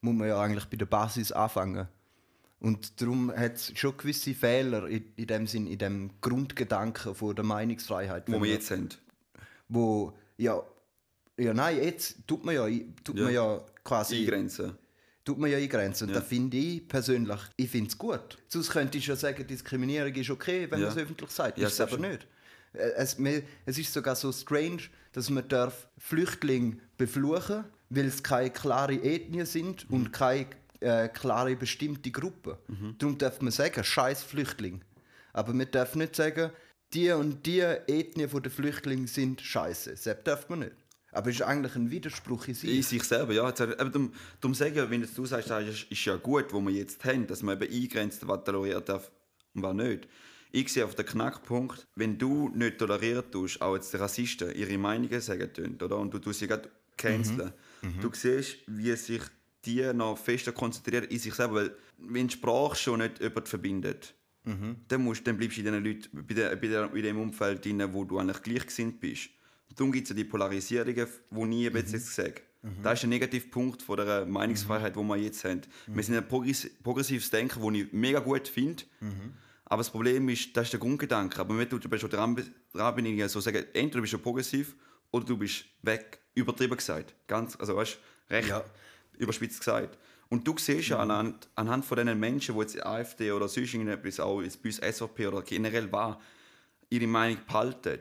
muss 0.00 0.14
man 0.14 0.26
ja 0.28 0.40
eigentlich 0.40 0.64
bei 0.64 0.78
der 0.78 0.86
Basis 0.86 1.32
anfangen. 1.32 1.86
Und 2.60 2.98
darum 3.02 3.30
hat 3.30 3.56
es 3.56 3.78
schon 3.78 3.94
gewisse 3.98 4.32
Fehler 4.32 4.88
in, 4.88 5.04
in 5.16 5.26
dem 5.26 5.46
Sinn, 5.46 5.66
in 5.66 5.76
dem 5.76 6.10
Grundgedanken 6.22 7.14
von 7.14 7.36
der 7.36 7.44
Meinungsfreiheit. 7.44 8.24
Wo 8.26 8.42
wir 8.42 8.50
jetzt 8.50 8.70
haben. 8.70 8.88
Wo, 9.68 10.14
ja, 10.38 10.62
ja, 11.36 11.52
nein, 11.52 11.76
jetzt 11.76 12.26
tut 12.26 12.42
man 12.42 12.54
ja, 12.54 12.66
tut 13.04 13.18
Ja. 13.18 13.24
Man 13.24 13.34
ja 13.34 13.60
quasi 13.84 14.20
Eingrenzen. 14.20 14.72
Tut 15.28 15.38
man 15.38 15.50
ja 15.50 15.58
eingrenzen. 15.58 16.08
Und 16.08 16.14
Ja. 16.14 16.20
das 16.20 16.28
finde 16.28 16.56
ich 16.56 16.88
persönlich, 16.88 17.38
ich 17.56 17.68
finde 17.70 17.88
es 17.90 17.98
gut. 17.98 18.38
Sonst 18.48 18.70
könnte 18.70 18.96
ich 18.98 19.06
ja 19.06 19.14
sagen, 19.16 19.46
Diskriminierung 19.46 20.14
ist 20.14 20.30
okay, 20.30 20.66
wenn 20.70 20.80
Ja. 20.80 20.86
man 20.88 20.96
es 20.96 21.02
öffentlich 21.02 21.30
sagt. 21.30 21.58
Ja, 21.58 21.66
ist 21.66 21.74
es 21.74 21.80
aber 21.80 21.96
sicher. 21.96 22.08
nicht. 22.08 22.26
Äh, 22.72 22.90
Es, 22.96 23.16
es 23.66 23.78
ist 23.78 23.92
sogar 23.92 24.16
so 24.16 24.32
strange, 24.32 24.82
dass 25.12 25.28
man 25.30 25.46
darf 25.48 25.88
Flüchtlinge 25.98 26.78
befluchen 26.96 27.64
weil 27.90 28.04
es 28.04 28.22
keine 28.22 28.50
klare 28.50 28.94
Ethnie 28.96 29.46
sind 29.46 29.88
Mhm. 29.88 29.96
und 29.96 30.12
keine 30.12 30.46
äh, 30.80 31.08
klare 31.08 31.56
bestimmte 31.56 32.10
Gruppe. 32.10 32.58
Darum 32.98 33.16
darf 33.18 33.40
man 33.40 33.50
sagen, 33.50 33.82
scheiß 33.82 34.22
Flüchtling. 34.22 34.80
Aber 35.32 35.52
man 35.54 35.68
darf 35.70 35.94
nicht 35.96 36.14
sagen, 36.14 36.50
die 36.94 37.10
und 37.10 37.44
die 37.46 37.60
Ethnie 37.60 38.26
der 38.26 38.50
Flüchtlinge 38.50 39.08
sind 39.08 39.40
scheiße. 39.40 39.94
Das 40.04 40.16
darf 40.24 40.48
man 40.50 40.58
nicht. 40.60 40.72
Aber 41.18 41.30
es 41.30 41.34
ist 41.34 41.42
eigentlich 41.42 41.74
ein 41.74 41.90
Widerspruch 41.90 42.46
in 42.46 42.54
sich. 42.54 42.76
In 42.76 42.82
sich 42.84 43.02
selber, 43.02 43.32
ja. 43.32 43.48
Jetzt, 43.48 43.60
eben, 43.60 43.74
darum, 43.76 44.12
darum 44.40 44.54
sagen, 44.54 44.88
wenn 44.88 45.02
du 45.02 45.26
sagst, 45.26 45.50
das 45.50 45.66
ist, 45.66 45.90
ist 45.90 46.04
ja 46.04 46.14
gut, 46.14 46.52
wo 46.52 46.60
wir 46.60 46.70
jetzt 46.70 47.04
haben, 47.04 47.26
dass 47.26 47.42
man 47.42 47.60
eben 47.60 47.74
eingrenzt, 47.74 48.28
was 48.28 48.44
toleriert 48.44 48.88
darf 48.88 49.10
und 49.52 49.64
was 49.64 49.74
nicht. 49.74 50.06
Ich 50.52 50.72
sehe 50.72 50.84
auf 50.84 50.94
den 50.94 51.06
Knackpunkt, 51.06 51.88
wenn 51.96 52.18
du 52.18 52.50
nicht 52.50 52.78
tolerieren 52.78 53.28
tust, 53.32 53.60
auch 53.60 53.74
jetzt 53.74 53.92
die 53.92 53.96
Rassisten 53.96 54.54
ihre 54.54 54.78
Meinungen 54.78 55.20
sagen 55.20 55.52
tun, 55.52 55.76
oder? 55.82 55.98
Und 55.98 56.14
du 56.14 56.20
tust 56.20 56.38
sie 56.38 56.46
gerade 56.46 56.70
canceln. 56.96 57.52
Du 58.00 58.10
siehst, 58.12 58.58
wie 58.68 58.94
sich 58.94 59.22
die 59.64 59.92
noch 59.92 60.16
fester 60.16 60.52
konzentrieren 60.52 61.06
in 61.06 61.18
sich 61.18 61.34
selber, 61.34 61.54
weil 61.56 61.76
wenn 61.98 62.28
die 62.28 62.34
Sprache 62.34 62.76
schon 62.76 63.00
nicht 63.00 63.20
jemand 63.20 63.48
verbindet, 63.48 64.14
dann, 64.86 65.02
musst, 65.02 65.26
dann 65.26 65.36
bleibst 65.36 65.56
du 65.56 65.62
in 65.62 65.66
diesen 65.66 65.84
Leuten, 65.84 66.26
bei, 66.26 66.34
der, 66.34 66.54
bei, 66.54 66.68
der, 66.68 66.94
in 66.94 67.02
dem 67.02 67.18
Umfeld 67.18 67.64
drin, 67.64 67.82
wo 67.92 68.04
du 68.04 68.20
eigentlich 68.20 68.40
gleichgesinnt 68.40 69.00
bist. 69.00 69.30
Darum 69.78 69.92
gibt 69.92 70.04
es 70.06 70.10
ja 70.10 70.16
die 70.16 70.24
Polarisierungen, 70.24 71.06
die 71.30 71.60
ich 71.60 71.66
eben 71.66 71.76
jetzt 71.76 72.14
sage. 72.14 72.42
Das 72.82 72.94
ist 72.94 73.02
der 73.02 73.08
Negativpunkt 73.10 73.80
von 73.82 73.96
der 73.98 74.26
Meinungsfreiheit, 74.26 74.96
die 74.96 75.00
wir 75.00 75.16
jetzt 75.16 75.44
haben. 75.44 75.60
Wir 75.86 76.02
sind 76.02 76.16
ein 76.16 76.26
progress 76.26 76.68
progressives 76.82 77.30
Denken, 77.30 77.62
das 77.62 77.80
ich 77.80 77.92
mega 77.92 78.18
gut 78.18 78.48
finde. 78.48 78.82
Aber 79.64 79.78
das 79.78 79.90
Problem 79.90 80.28
ist, 80.28 80.56
das 80.56 80.64
ist 80.64 80.72
der 80.72 80.80
Grundgedanke. 80.80 81.38
Aber 81.40 81.56
wenn 81.56 81.68
du 81.68 81.78
du 81.78 81.98
schon 81.98 82.10
dran, 82.10 82.36
dran 82.72 82.94
bin, 82.96 83.06
ich 83.06 83.28
so 83.30 83.38
sagen, 83.40 83.64
entweder 83.74 84.00
bist 84.00 84.12
du 84.14 84.18
progressiv 84.18 84.74
oder 85.12 85.24
du 85.24 85.36
bist 85.38 85.64
weg. 85.82 86.18
Übertrieben 86.34 86.76
gesagt. 86.76 87.14
Ganz, 87.28 87.54
also 87.56 87.76
weißt 87.76 87.98
recht 88.30 88.48
Ja. 88.48 88.64
überspitzt 89.18 89.60
gesagt. 89.60 89.96
Und 90.28 90.46
du 90.46 90.56
siehst 90.58 90.88
ja 90.88 90.98
anhand, 90.98 91.48
anhand 91.54 91.84
von 91.84 91.96
diesen 91.96 92.18
Menschen, 92.18 92.54
die 92.54 92.60
jetzt 92.60 92.84
AfD 92.84 93.30
oder 93.32 93.48
sonst 93.48 93.72
irgendetwas, 93.72 94.20
auch 94.20 94.42
jetzt 94.42 94.62
bei 94.62 94.68
uns 94.68 94.78
SVP 94.78 95.26
oder 95.28 95.42
generell 95.42 95.90
war, 95.92 96.20
ihre 96.90 97.06
Meinung 97.06 97.38
behalten, 97.46 98.00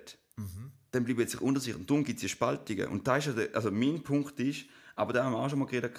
dann 0.92 1.04
bleiben 1.04 1.28
sich 1.28 1.40
sich. 1.40 1.76
Und 1.76 1.90
darum 1.90 2.04
gibt 2.04 2.18
es 2.18 2.22
die 2.22 2.30
Spaltungen. 2.30 2.88
Und 2.88 3.08
da 3.08 3.18
ist 3.18 3.28
ja 3.28 3.34
der, 3.34 3.56
also 3.56 3.72
mein 3.72 4.02
Punkt 4.04 4.40
ist, 4.40 4.66
aber 4.96 5.14
da 5.14 5.24
haben 5.24 5.34
wir 5.34 5.40
auch 5.40 5.50
schon 5.50 5.60
mal 5.60 5.66
geredet, 5.66 5.94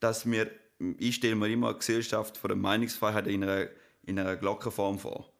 dass 0.00 0.30
wir, 0.30 0.50
ich 0.98 1.16
stelle 1.16 1.34
mir 1.34 1.48
immer 1.48 1.68
eine 1.68 1.78
Gesellschaft 1.78 2.36
von 2.36 2.48
der 2.48 2.56
Meinungsfreiheit 2.56 3.26
in 3.26 3.42
einer, 3.42 3.66
in 4.02 4.18
einer 4.18 4.36
Glockenform 4.36 4.98
vor. 4.98 5.32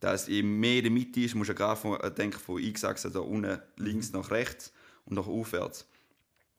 Dass 0.00 0.26
je 0.26 0.42
mehr 0.42 0.78
in 0.78 0.82
der 0.84 0.92
Mitte 0.92 1.20
ist, 1.20 1.34
musst 1.34 1.50
du 1.50 1.54
gerade 1.54 1.80
von, 1.80 1.98
äh, 2.00 2.10
denken 2.10 2.38
von 2.38 2.62
X-Achse, 2.62 3.10
da 3.10 3.20
unten 3.20 3.58
links 3.76 4.12
nach 4.12 4.30
rechts 4.30 4.72
und 5.06 5.16
nach 5.16 5.26
aufwärts. 5.26 5.88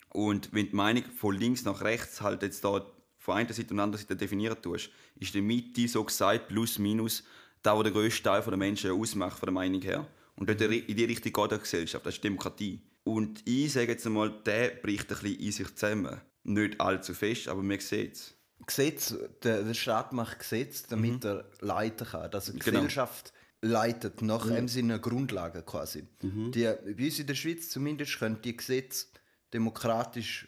Und 0.09 0.53
wenn 0.53 0.69
die 0.69 0.75
Meinung 0.75 1.03
von 1.03 1.35
links 1.35 1.65
nach 1.65 1.81
rechts 1.81 2.21
halt 2.21 2.41
jetzt 2.41 2.63
da 2.63 2.85
von 3.19 3.35
einer 3.35 3.53
Seite 3.53 3.73
und 3.73 3.79
anderen 3.79 4.01
Seite 4.01 4.15
definieren 4.15 4.61
tust, 4.61 4.89
ist 5.19 5.33
die 5.33 5.41
Mitte 5.41 5.87
so 5.87 6.03
gesagt, 6.03 6.47
plus 6.47 6.79
minus, 6.79 7.23
da 7.61 7.75
wo 7.75 7.83
der 7.83 7.91
grösste 7.91 8.23
Teil 8.23 8.41
der 8.41 8.57
Menschen 8.57 8.91
ausmacht, 8.91 9.37
von 9.37 9.47
der 9.47 9.53
Meinung 9.53 9.81
her. 9.81 10.07
Und 10.35 10.49
dort 10.49 10.61
in 10.61 10.95
die 10.95 11.05
Richtung 11.05 11.31
geht 11.31 11.51
die 11.51 11.59
Gesellschaft, 11.59 12.05
das 12.05 12.15
ist 12.15 12.23
Demokratie. 12.23 12.81
Und 13.03 13.41
ich 13.47 13.71
sage 13.71 13.91
jetzt 13.91 14.05
einmal, 14.05 14.31
der 14.43 14.69
bricht 14.69 15.11
ein 15.11 15.19
bisschen 15.19 15.39
in 15.39 15.51
sich 15.51 15.75
zusammen. 15.75 16.21
Nicht 16.43 16.79
allzu 16.81 17.13
fest, 17.13 17.47
aber 17.47 17.63
man 17.63 17.79
sieht 17.79 18.13
es. 18.13 18.35
Gesetz, 18.65 19.15
der, 19.43 19.63
der 19.63 19.73
Staat 19.73 20.13
macht 20.13 20.39
Gesetz, 20.39 20.83
damit 20.83 21.23
er 21.23 21.49
leiten 21.61 22.07
kann. 22.07 22.31
Dass 22.31 22.49
eine 22.49 22.59
Genau. 22.59 22.79
Gesellschaft 22.79 23.33
leitet, 23.61 24.21
nach 24.21 24.47
dem 24.47 24.67
Sinne 24.67 24.99
Grundlagen 24.99 25.65
quasi. 25.65 26.07
Die, 26.21 26.63
bei 26.63 27.05
uns 27.05 27.19
in 27.19 27.27
der 27.27 27.35
Schweiz 27.35 27.69
zumindest 27.69 28.19
können 28.19 28.41
die 28.41 28.55
Gesetze 28.55 29.07
demokratisch 29.53 30.47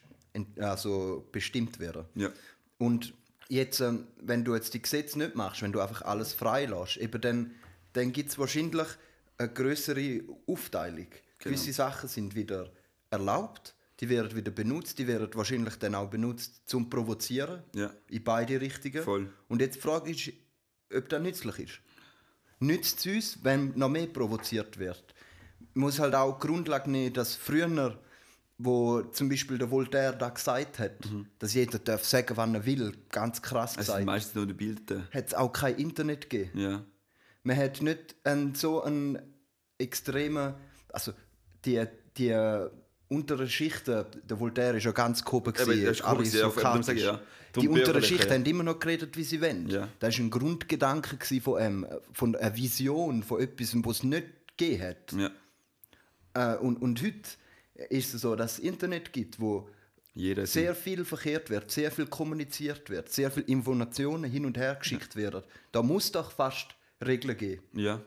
also 0.60 1.28
bestimmt 1.32 1.80
werden. 1.80 2.06
Ja. 2.16 2.30
Und 2.78 3.14
jetzt, 3.50 3.80
ähm, 3.80 4.08
wenn 4.22 4.44
du 4.44 4.54
jetzt 4.56 4.74
die 4.74 4.82
Gesetze 4.82 5.18
nicht 5.18 5.36
machst, 5.36 5.62
wenn 5.62 5.72
du 5.72 5.80
einfach 5.80 6.04
alles 6.04 6.34
frei 6.34 6.66
lässt, 6.66 6.98
eben 6.98 7.20
dann, 7.22 7.52
dann 7.94 8.12
gibt 8.12 8.30
es 8.30 8.38
wahrscheinlich 8.38 8.88
eine 9.38 9.50
größere 9.50 10.22
Aufteilung. 10.48 11.08
Gewisse 11.40 11.72
Sachen 11.74 12.10
sind 12.10 12.36
wieder 12.36 12.72
erlaubt, 13.10 13.76
die 14.00 14.10
werden 14.10 14.36
wieder 14.36 14.52
benutzt, 14.52 15.00
die 15.00 15.08
werden 15.08 15.30
wahrscheinlich 15.34 15.76
dann 15.76 15.96
auch 15.96 16.10
benutzt 16.10 16.62
zum 16.66 16.90
Provozieren. 16.90 17.64
Ja. 17.74 17.92
In 18.10 18.24
beide 18.24 18.60
Richtungen. 18.62 19.04
Voll. 19.04 19.34
Und 19.48 19.62
jetzt 19.62 19.76
die 19.78 19.82
Frage 19.82 20.12
ist, 20.12 20.32
ob 20.96 21.10
das 21.10 21.22
nützlich 21.22 21.60
ist. 21.60 21.80
Nützt 22.60 23.06
es 23.06 23.16
uns, 23.16 23.44
wenn 23.44 23.78
noch 23.78 23.90
mehr 23.90 24.08
provoziert 24.08 24.78
wird? 24.80 25.14
Man 25.74 25.86
muss 25.86 26.00
halt 26.00 26.16
auch 26.16 26.40
die 26.40 26.48
Grundlage 26.48 26.90
nehmen, 26.90 27.14
dass 27.14 27.36
früher, 27.36 28.00
wo 28.58 29.02
zum 29.02 29.30
Beispiel 29.30 29.58
der 29.60 29.70
Voltaire 29.70 30.16
da 30.16 30.30
gesagt 30.30 30.80
hat, 30.80 30.94
dass 31.38 31.54
jeder 31.54 31.78
darf 31.78 32.04
sagen, 32.04 32.36
wann 32.36 32.56
er 32.56 32.66
will, 32.66 32.94
ganz 33.10 33.42
krass 33.42 33.76
Mhm. 33.76 33.82
Es 33.82 33.86
sind 33.86 33.94
gesagt, 33.94 34.06
meistens 34.06 34.36
nur 34.36 34.46
die 34.48 34.54
Bilder. 34.54 35.08
hat 35.12 35.28
es 35.28 35.34
auch 35.34 35.52
kein 35.54 35.76
Internet 35.76 36.30
gegeben. 36.30 36.60
Ja. 36.60 36.84
Man 37.48 37.56
hat 37.56 37.82
nicht 37.82 38.16
einen, 38.26 38.56
so 38.56 38.84
einen 38.84 39.20
extremen, 39.78 40.54
also 40.92 41.14
die, 41.64 41.82
die 42.18 42.36
unteren 43.08 43.50
Schichten, 43.50 44.04
der 44.30 44.38
Voltaire 44.38 44.76
ist 44.76 44.84
ja 44.84 44.92
ganz 44.92 45.24
gehoben 45.24 45.54
Eben, 45.56 45.66
gewesen, 45.66 46.04
gewesen, 46.04 46.98
ja. 46.98 47.22
Die 47.56 47.70
unteren 47.70 48.04
Schichten 48.04 48.28
ja. 48.28 48.34
haben 48.34 48.46
immer 48.46 48.64
noch 48.64 48.80
geredet, 48.80 49.16
wie 49.16 49.24
sie 49.24 49.40
wollen. 49.40 49.70
Ja. 49.70 49.88
Das 50.00 50.18
war 50.18 50.26
ein 50.26 50.30
Grundgedanke 50.30 51.18
von, 51.40 51.62
ähm, 51.62 51.88
von 52.12 52.36
einer 52.36 52.54
Vision, 52.54 53.24
von 53.24 53.40
etwas, 53.40 53.74
was 53.78 53.98
es 54.00 54.04
nicht 54.04 54.28
gegeben 54.58 54.84
hat. 54.84 55.14
Ja. 55.14 56.54
Äh, 56.54 56.58
und, 56.58 56.82
und 56.82 57.02
heute 57.02 57.30
ist 57.90 58.14
es 58.14 58.22
so, 58.24 58.36
dass 58.36 58.56
es 58.56 58.60
Internet 58.60 59.14
gibt, 59.14 59.40
wo 59.40 59.70
Jeder 60.14 60.46
sehr 60.46 60.76
viel 60.76 61.06
verkehrt 61.06 61.50
wird, 61.50 61.72
sehr 61.72 61.92
viel 61.92 62.08
kommuniziert 62.08 62.90
wird, 62.90 63.08
sehr 63.10 63.32
viel 63.32 63.44
Informationen 63.44 64.30
hin 64.30 64.46
und 64.46 64.58
her 64.58 64.76
geschickt 64.76 65.16
werden. 65.16 65.44
Da 65.72 65.82
muss 65.82 66.12
doch 66.12 66.32
fast 66.32 66.77
Regeln 67.06 67.38
geben. 67.38 67.64
Ja. 67.74 68.02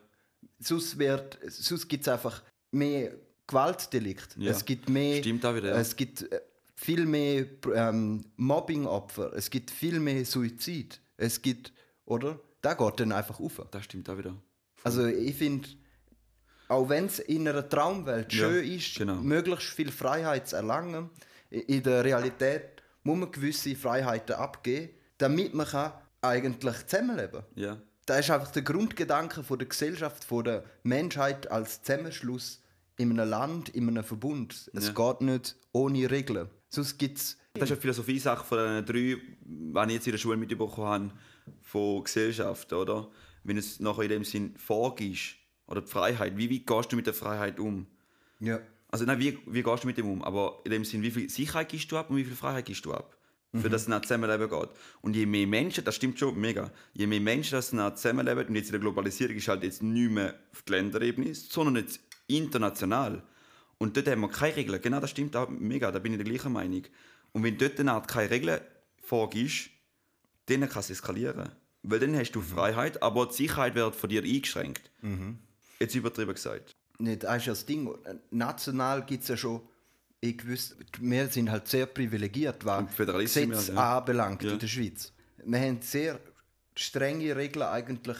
Sonst, 0.58 0.98
wird- 0.98 1.38
sonst 1.48 1.88
gibt 1.88 2.02
es 2.06 2.08
einfach 2.12 2.42
mehr 2.70 3.12
Gewaltdelikt. 3.46 4.36
Ja. 4.36 4.50
Es 4.50 4.64
gibt 4.64 4.88
mehr. 4.88 5.18
Stimmt 5.18 5.44
auch 5.44 5.54
wieder, 5.54 5.70
ja. 5.70 5.76
Es 5.78 5.94
gibt 5.96 6.30
äh, 6.30 6.40
viel 6.74 7.04
mehr 7.06 7.46
ähm, 7.74 8.24
Mobbing-Opfer. 8.36 9.32
Es 9.34 9.50
gibt 9.50 9.70
viel 9.70 9.98
mehr 10.00 10.24
Suizid. 10.24 11.00
Es 11.16 11.40
gibt, 11.42 11.72
oder? 12.04 12.38
Da 12.62 12.74
geht 12.74 13.00
dann 13.00 13.12
einfach 13.12 13.40
auf. 13.40 13.60
Das 13.70 13.84
stimmt 13.84 14.08
auch 14.10 14.18
wieder. 14.18 14.36
Also 14.84 15.06
ich 15.06 15.34
finde, 15.34 15.68
auch 16.68 16.88
wenn 16.88 17.06
es 17.06 17.18
in 17.18 17.46
einer 17.48 17.68
Traumwelt 17.68 18.32
Ja, 18.32 18.48
schön 18.48 18.72
ist, 18.72 18.94
genau. 18.96 19.16
möglichst 19.16 19.68
viel 19.68 19.90
Freiheit 19.90 20.48
zu 20.48 20.56
erlangen, 20.56 21.10
in 21.50 21.82
der 21.82 22.04
Realität 22.04 22.82
muss 23.02 23.18
man 23.18 23.30
gewisse 23.32 23.74
Freiheiten 23.74 24.36
abgeben, 24.36 24.90
damit 25.18 25.52
man 25.54 25.66
kann 25.66 25.92
eigentlich 26.20 26.86
zusammenleben 26.86 27.40
kann. 27.40 27.44
Ja. 27.56 27.82
Das 28.10 28.18
ist 28.18 28.30
einfach 28.32 28.50
der 28.50 28.62
Grundgedanke 28.62 29.44
von 29.44 29.56
der 29.56 29.68
Gesellschaft, 29.68 30.24
von 30.24 30.42
der 30.42 30.64
Menschheit 30.82 31.48
als 31.48 31.80
Zusammenschluss 31.80 32.60
in 32.96 33.12
einem 33.12 33.30
Land, 33.30 33.68
in 33.68 33.86
einem 33.86 34.02
Verbund. 34.02 34.68
Es 34.74 34.88
Ja. 34.88 34.92
geht 35.12 35.20
nicht 35.20 35.54
ohne 35.70 36.10
Regeln. 36.10 36.48
Sonst 36.70 36.98
gibt 36.98 37.18
es 37.18 37.38
Das 37.54 37.62
ist 37.62 37.70
eine 37.70 37.80
Philosophie-Sache 37.80 38.44
von 38.44 38.58
den 38.58 38.84
drei, 38.84 39.16
die 39.44 39.86
ich 39.86 39.92
jetzt 39.92 40.06
in 40.08 40.10
der 40.10 40.18
Schule 40.18 40.36
mitbekommen 40.36 41.12
habe, 41.12 41.12
von 41.60 42.02
Gesellschaft, 42.02 42.72
oder? 42.72 43.08
Wenn 43.44 43.56
es 43.56 43.78
nachher 43.78 44.02
in 44.02 44.08
dem 44.08 44.24
Sinn 44.24 44.56
vorgibst, 44.56 45.36
oder 45.68 45.80
die 45.82 45.86
Freiheit, 45.86 46.36
wie 46.36 46.50
weit 46.50 46.66
gehst 46.66 46.90
du 46.90 46.96
mit 46.96 47.06
der 47.06 47.14
Freiheit 47.14 47.60
um? 47.60 47.86
ja. 48.40 48.58
Also 48.88 49.04
nein, 49.04 49.20
wie, 49.20 49.38
wie 49.46 49.62
gehst 49.62 49.84
du 49.84 49.86
mit 49.86 49.98
dem 49.98 50.10
um? 50.10 50.24
Aber 50.24 50.62
in 50.64 50.72
dem 50.72 50.84
Sinn, 50.84 51.00
wie 51.02 51.12
viel 51.12 51.30
Sicherheit 51.30 51.68
gibst 51.68 51.92
du 51.92 51.96
ab 51.96 52.10
und 52.10 52.16
wie 52.16 52.24
viel 52.24 52.34
Freiheit 52.34 52.64
gibst 52.64 52.84
du 52.84 52.92
ab? 52.92 53.16
Für 53.52 53.68
das 53.68 53.88
es 53.88 54.02
Zusammenleben 54.02 54.48
geht. 54.48 54.68
Und 55.00 55.16
je 55.16 55.26
mehr 55.26 55.46
Menschen, 55.46 55.82
das 55.82 55.96
stimmt 55.96 56.20
schon 56.20 56.38
mega, 56.38 56.70
je 56.92 57.08
mehr 57.08 57.20
Menschen 57.20 57.54
das 57.54 57.70
Zusammenleben, 57.70 58.46
und 58.46 58.54
jetzt 58.54 58.66
in 58.66 58.72
der 58.72 58.80
Globalisierung 58.80 59.34
ist 59.34 59.48
halt 59.48 59.64
jetzt 59.64 59.82
nicht 59.82 60.10
mehr 60.10 60.38
auf 60.52 60.62
die 60.62 60.70
Länderebene, 60.70 61.34
sondern 61.34 61.76
jetzt 61.76 62.00
international. 62.28 63.24
Und 63.78 63.96
dort 63.96 64.06
haben 64.06 64.20
wir 64.20 64.28
keine 64.28 64.54
Regeln. 64.54 64.80
Genau, 64.80 65.00
das 65.00 65.10
stimmt 65.10 65.34
auch 65.34 65.48
mega, 65.48 65.90
da 65.90 65.98
bin 65.98 66.12
ich 66.12 66.18
der 66.18 66.26
gleichen 66.26 66.52
Meinung. 66.52 66.84
Und 67.32 67.42
wenn 67.42 67.58
dort 67.58 67.80
eine 67.80 67.90
Art 67.92 68.06
keine 68.06 68.30
Regeln 68.30 68.60
vorgibst, 69.02 69.70
dann 70.46 70.68
kann 70.68 70.80
es 70.80 70.90
eskalieren. 70.90 71.48
Weil 71.82 71.98
dann 71.98 72.16
hast 72.16 72.32
du 72.32 72.42
Freiheit, 72.42 73.02
aber 73.02 73.26
die 73.26 73.34
Sicherheit 73.34 73.74
wird 73.74 73.96
von 73.96 74.10
dir 74.10 74.22
eingeschränkt. 74.22 74.92
Jetzt 75.80 75.94
übertrieben 75.96 76.34
gesagt. 76.34 76.76
nicht, 77.00 77.24
das 77.24 77.38
ist 77.38 77.46
ja 77.46 77.52
das 77.52 77.66
Ding. 77.66 77.92
National 78.30 79.04
gibt 79.04 79.22
es 79.22 79.28
ja 79.28 79.36
schon, 79.36 79.62
ich 80.20 80.46
wüsste, 80.46 80.76
wir 81.00 81.28
sind 81.28 81.50
halt 81.50 81.68
sehr 81.68 81.86
privilegiert, 81.86 82.64
was 82.64 82.84
Gesetz 82.96 83.68
ja. 83.68 83.98
anbelangt 83.98 84.42
Ja. 84.42 84.52
in 84.52 84.58
der 84.58 84.66
Schweiz. 84.66 85.12
Wir 85.44 85.60
haben 85.60 85.80
sehr 85.80 86.20
strenge 86.74 87.34
Regeln 87.34 87.66
eigentlich, 87.66 88.18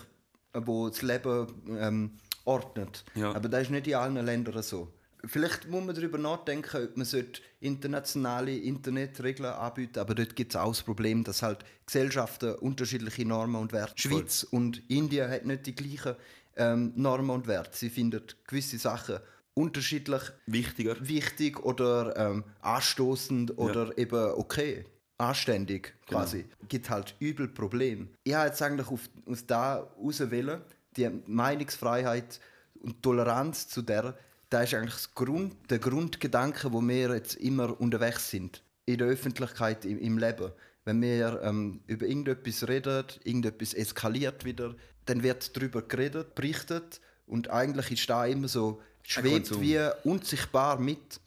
wo 0.55 0.89
das 0.89 1.03
Leben 1.03 1.47
ähm, 1.79 2.11
ordnet. 2.45 3.05
Ja. 3.15 3.33
Aber 3.33 3.49
das 3.49 3.63
ist 3.63 3.71
nicht 3.71 3.87
in 3.87 3.95
allen 3.95 4.25
Ländern 4.25 4.63
so. 4.63 4.93
Vielleicht 5.27 5.69
muss 5.69 5.85
man 5.85 5.95
darüber 5.95 6.17
nachdenken, 6.17 6.85
ob 6.85 6.97
man 6.97 7.05
sollte 7.05 7.43
internationale 7.61 8.57
Internetregeln 8.57 9.53
anbieten 9.53 9.99
aber 9.99 10.15
dort 10.15 10.35
gibt 10.35 10.53
es 10.53 10.57
auch 10.57 10.69
das 10.69 10.83
Problem, 10.83 11.25
dass 11.25 11.43
halt 11.43 11.59
Gesellschaften 11.85 12.55
unterschiedliche 12.55 13.27
Normen 13.27 13.57
und 13.61 13.73
Werte. 13.75 13.95
Die 13.97 14.09
Schweiz 14.09 14.45
und 14.45 14.83
Indien 14.89 15.31
hat 15.31 15.45
nicht 15.45 15.67
die 15.67 15.75
gleichen 15.75 16.17
ähm, 16.57 16.93
Normen 16.97 17.31
und 17.31 17.47
Werte. 17.47 17.77
Sie 17.77 17.91
finden 17.91 18.23
gewisse 18.47 18.79
Sachen 18.79 19.19
unterschiedlich 19.55 20.23
Wichtiger. 20.47 20.97
wichtig 21.01 21.65
oder 21.65 22.17
ähm, 22.17 22.45
anstoßend 22.61 23.59
oder 23.59 23.97
eben 23.99 24.33
okay. 24.33 24.85
Anständig 25.19 25.95
quasi. 26.07 26.47
Gibt 26.69 26.89
halt 26.89 27.15
übel 27.19 27.47
Problem. 27.47 28.09
Ich 28.25 28.33
habe 28.33 28.49
jetzt 28.49 28.63
eigentlich 28.63 28.89
auf, 28.89 29.03
aus 29.27 29.45
da 29.47 29.87
auswählen, 29.99 30.63
die 30.97 31.11
Meinungsfreiheit 31.27 32.41
und 32.81 33.03
Toleranz 33.03 33.69
zu 33.69 33.83
der, 33.83 34.17
da 34.49 34.63
ist 34.63 34.73
eigentlich 34.73 34.95
das 34.95 35.15
Grund, 35.15 35.55
der 35.71 35.79
Grundgedanke, 35.79 36.73
wo 36.73 36.81
wir 36.81 37.15
jetzt 37.15 37.35
immer 37.35 37.79
unterwegs 37.81 38.31
sind. 38.31 38.63
In 38.87 38.99
der 38.99 39.09
Öffentlichkeit, 39.09 39.85
im, 39.85 39.99
im 39.99 40.17
Leben. 40.17 40.53
Wenn 40.85 41.03
wir 41.03 41.41
ähm, 41.43 41.81
über 41.87 42.07
irgendetwas 42.07 42.67
reden, 42.67 43.05
irgendetwas 43.23 43.75
eskaliert 43.75 44.45
wieder, 44.45 44.75
dann 45.05 45.23
wird 45.23 45.55
darüber 45.57 45.83
geredet, 45.83 46.35
berichtet 46.35 47.01
und 47.27 47.51
eigentlich 47.51 47.93
ist 47.93 48.09
da 48.11 48.25
immer 48.27 48.49
so, 48.49 48.81
schwebt 49.03 49.61
wie 49.61 49.79
unsichtbar 50.05 50.79
mit. 50.79 51.21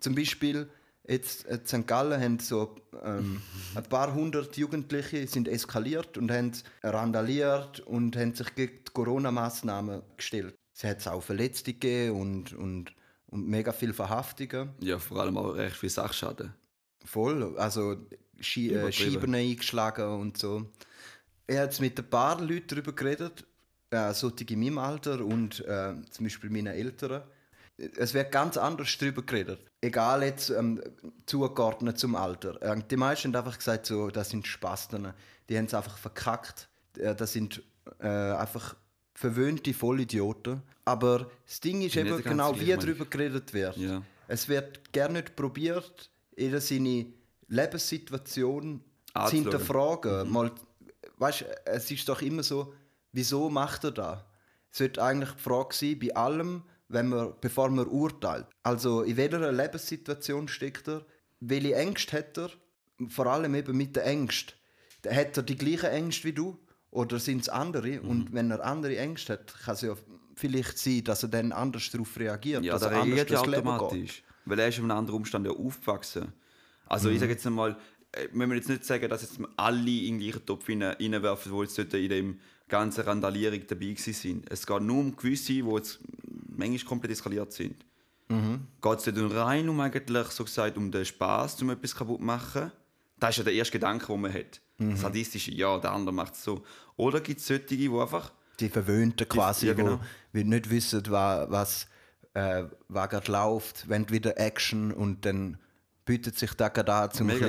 Zum 0.00 0.14
Beispiel 0.14 0.68
jetzt 1.06 1.44
in 1.44 1.66
St. 1.66 1.86
Gallen 1.86 2.20
haben 2.20 2.38
so 2.38 2.74
ähm, 3.04 3.42
ein 3.74 3.84
paar 3.84 4.14
hundert 4.14 4.56
Jugendliche 4.56 5.26
sind 5.26 5.48
eskaliert 5.48 6.18
und 6.18 6.30
haben 6.30 6.52
randaliert 6.82 7.80
und 7.80 8.16
haben 8.16 8.34
sich 8.34 8.54
gegen 8.54 8.84
die 8.86 8.92
Corona-Massnahmen 8.92 10.02
gestellt. 10.16 10.54
Es 10.74 10.84
hat 10.84 11.06
auch 11.06 11.22
Verletzte 11.22 11.72
gegeben 11.72 12.18
und, 12.18 12.52
und, 12.54 12.92
und 13.26 13.46
mega 13.46 13.72
viele 13.72 13.94
Verhaftungen. 13.94 14.70
Ja, 14.80 14.98
vor 14.98 15.20
allem 15.20 15.36
auch 15.36 15.54
recht 15.54 15.76
viel 15.76 15.90
Sachschaden. 15.90 16.54
Voll, 17.04 17.56
also 17.58 17.96
Schi 18.40 18.72
äh. 18.72 18.92
Scheiben 18.92 19.34
eingeschlagen 19.34 20.20
und 20.20 20.38
so. 20.38 20.66
Habe 21.50 21.64
jetzt 21.64 21.80
mit 21.80 21.98
ein 21.98 22.08
paar 22.08 22.40
Leuten 22.40 22.68
darüber 22.68 22.92
geredet, 22.92 23.44
äh, 23.92 24.14
solche 24.14 24.44
in 24.48 24.60
meinem 24.60 24.78
Alter 24.78 25.24
und 25.24 25.60
äh, 25.66 25.94
zum 26.10 26.24
Beispiel 26.24 26.50
meinen 26.50 26.74
Eltern. 26.74 27.22
Es 27.96 28.14
wird 28.14 28.32
ganz 28.32 28.56
anders 28.56 28.96
darüber 28.98 29.22
geredet. 29.22 29.60
Egal 29.80 30.22
jetzt 30.22 30.50
ähm, 30.50 30.80
zugeordnet 31.26 31.98
zum 31.98 32.16
Alter. 32.16 32.60
Äh, 32.62 32.82
die 32.90 32.96
meisten 32.96 33.28
haben 33.28 33.44
einfach 33.44 33.58
gesagt, 33.58 33.86
so, 33.86 34.08
das 34.08 34.30
sind 34.30 34.46
Spasten. 34.46 35.12
Die 35.48 35.58
haben 35.58 35.66
es 35.66 35.74
einfach 35.74 35.98
verkackt. 35.98 36.68
Äh, 36.96 37.14
das 37.14 37.32
sind 37.32 37.62
äh, 37.98 38.06
einfach 38.06 38.76
verwöhnte 39.14 39.74
Vollidioten. 39.74 40.62
Aber 40.84 41.30
das 41.46 41.60
Ding 41.60 41.82
ist 41.82 41.96
eben 41.96 42.22
genau, 42.22 42.58
wie 42.58 42.74
darüber 42.74 43.04
geredet 43.04 43.52
wird. 43.52 43.76
Ja. 43.76 44.02
Es 44.28 44.48
wird 44.48 44.92
gerne 44.92 45.14
nicht 45.14 45.36
probiert, 45.36 46.10
jeder 46.36 46.60
seine 46.60 47.06
Lebenssituation 47.48 48.82
zu 49.14 49.36
hinterfragen. 49.36 50.30
Mal, 50.30 50.50
weißt, 51.18 51.44
es 51.66 51.90
ist 51.90 52.08
doch 52.08 52.22
immer 52.22 52.42
so, 52.42 52.72
wieso 53.12 53.50
macht 53.50 53.84
er 53.84 53.90
das? 53.92 54.18
Es 54.70 54.78
sollte 54.78 55.02
eigentlich 55.02 55.32
die 55.32 55.42
Frage 55.42 55.74
sein, 55.74 55.98
bei 55.98 56.14
allem, 56.16 56.62
wenn 56.88 57.08
man, 57.08 57.34
bevor 57.40 57.70
man 57.70 57.86
urteilt. 57.86 58.46
Also 58.62 59.02
in 59.02 59.16
welcher 59.16 59.52
Lebenssituation 59.52 60.48
steckt 60.48 60.88
er? 60.88 61.04
Welche 61.40 61.74
Ängste 61.74 62.18
hat 62.18 62.38
er? 62.38 62.50
Vor 63.08 63.26
allem 63.26 63.54
eben 63.54 63.76
mit 63.76 63.96
den 63.96 64.02
Ängsten. 64.04 64.54
Hat 65.08 65.36
er 65.36 65.42
die 65.42 65.56
gleichen 65.56 65.90
Ängste 65.90 66.24
wie 66.24 66.32
du? 66.32 66.58
Oder 66.90 67.18
sind 67.18 67.42
es 67.42 67.48
andere? 67.48 68.00
Mhm. 68.00 68.08
Und 68.08 68.32
wenn 68.32 68.50
er 68.50 68.64
andere 68.64 68.96
Ängste 68.98 69.34
hat, 69.34 69.54
kann 69.64 69.74
es 69.74 69.80
ja 69.80 69.94
vielleicht 70.36 70.78
sein, 70.78 71.04
dass 71.04 71.22
er 71.22 71.28
dann 71.30 71.52
anders 71.52 71.90
darauf 71.90 72.18
reagiert. 72.18 72.62
Ja, 72.64 72.72
dass 72.72 72.82
da 72.82 72.90
er 72.90 72.96
anders 73.02 73.16
reagiert 73.18 73.30
ja 73.30 73.40
automatisch. 73.40 74.22
Weil 74.44 74.58
er 74.58 74.68
ist 74.68 74.78
in 74.78 74.84
einem 74.84 74.98
anderen 74.98 75.16
Umstand 75.18 75.46
ja 75.46 75.52
aufgewachsen. 75.52 76.32
Also 76.86 77.08
Mhm. 77.08 77.14
ich 77.14 77.20
sage 77.20 77.32
jetzt 77.32 77.46
einmal, 77.46 77.76
äh, 78.12 78.28
wir 78.32 78.46
müssen 78.46 78.58
jetzt 78.58 78.68
nicht 78.68 78.84
sagen, 78.84 79.08
dass 79.08 79.22
jetzt 79.22 79.38
alle 79.56 79.90
in 79.90 80.18
den 80.18 80.20
gleichen 80.20 80.46
Topf 80.46 80.68
rein- 80.68 80.82
reinwerfen, 80.82 81.52
die 81.52 81.58
jetzt 81.58 81.78
dort 81.78 81.94
in 81.94 82.08
dem 82.08 82.38
ganzen 82.68 83.04
Randalierung 83.04 83.60
dabei 83.66 83.94
sind. 83.96 84.50
Es 84.50 84.66
geht 84.66 84.82
nur 84.82 84.98
um 84.98 85.16
gewisse, 85.16 85.52
die 85.52 85.60
jetzt 85.60 85.98
manchmal 86.56 86.88
komplett 86.88 87.12
eskaliert 87.12 87.52
sind. 87.52 87.84
Mhm. 88.28 88.66
Geht 88.80 88.98
es 88.98 89.04
dann 89.04 89.30
rein 89.30 89.68
um 89.68 89.78
eigentlich 89.80 90.26
so 90.28 90.44
gesagt 90.44 90.76
um 90.78 90.90
den 90.90 91.04
Spaß, 91.04 91.60
um 91.62 91.70
etwas 91.70 91.94
kaputt 91.94 92.20
zu 92.20 92.24
machen? 92.24 92.72
Das 93.18 93.30
ist 93.30 93.38
ja 93.38 93.44
der 93.44 93.52
erste 93.52 93.72
Gedanke, 93.72 94.06
den 94.06 94.20
man 94.20 94.32
hat. 94.32 94.60
Mhm. 94.78 94.96
Sadistische, 94.96 95.52
ja, 95.52 95.78
der 95.78 95.92
andere 95.92 96.14
macht 96.14 96.34
es 96.34 96.42
so. 96.42 96.62
Oder 96.96 97.20
gibt 97.20 97.40
es 97.40 97.46
solche, 97.46 97.64
die 97.64 97.88
einfach... 97.90 98.32
Die 98.58 98.68
Verwöhnten 98.68 99.28
quasi, 99.28 99.62
die, 99.62 99.66
ja, 99.66 99.74
genau. 99.74 100.00
die 100.32 100.44
nicht 100.44 100.70
wissen, 100.70 101.02
was, 101.08 101.86
äh, 102.34 102.64
was 102.88 103.10
gerade 103.10 103.30
läuft, 103.32 103.88
wenn 103.88 104.08
wieder 104.10 104.38
Action 104.38 104.92
und 104.92 105.24
dann 105.26 105.58
bietet 106.04 106.38
sich 106.38 106.54
da 106.54 106.68
gerade 106.68 106.92
an, 106.92 107.10
zum 107.10 107.26
Mega. 107.26 107.46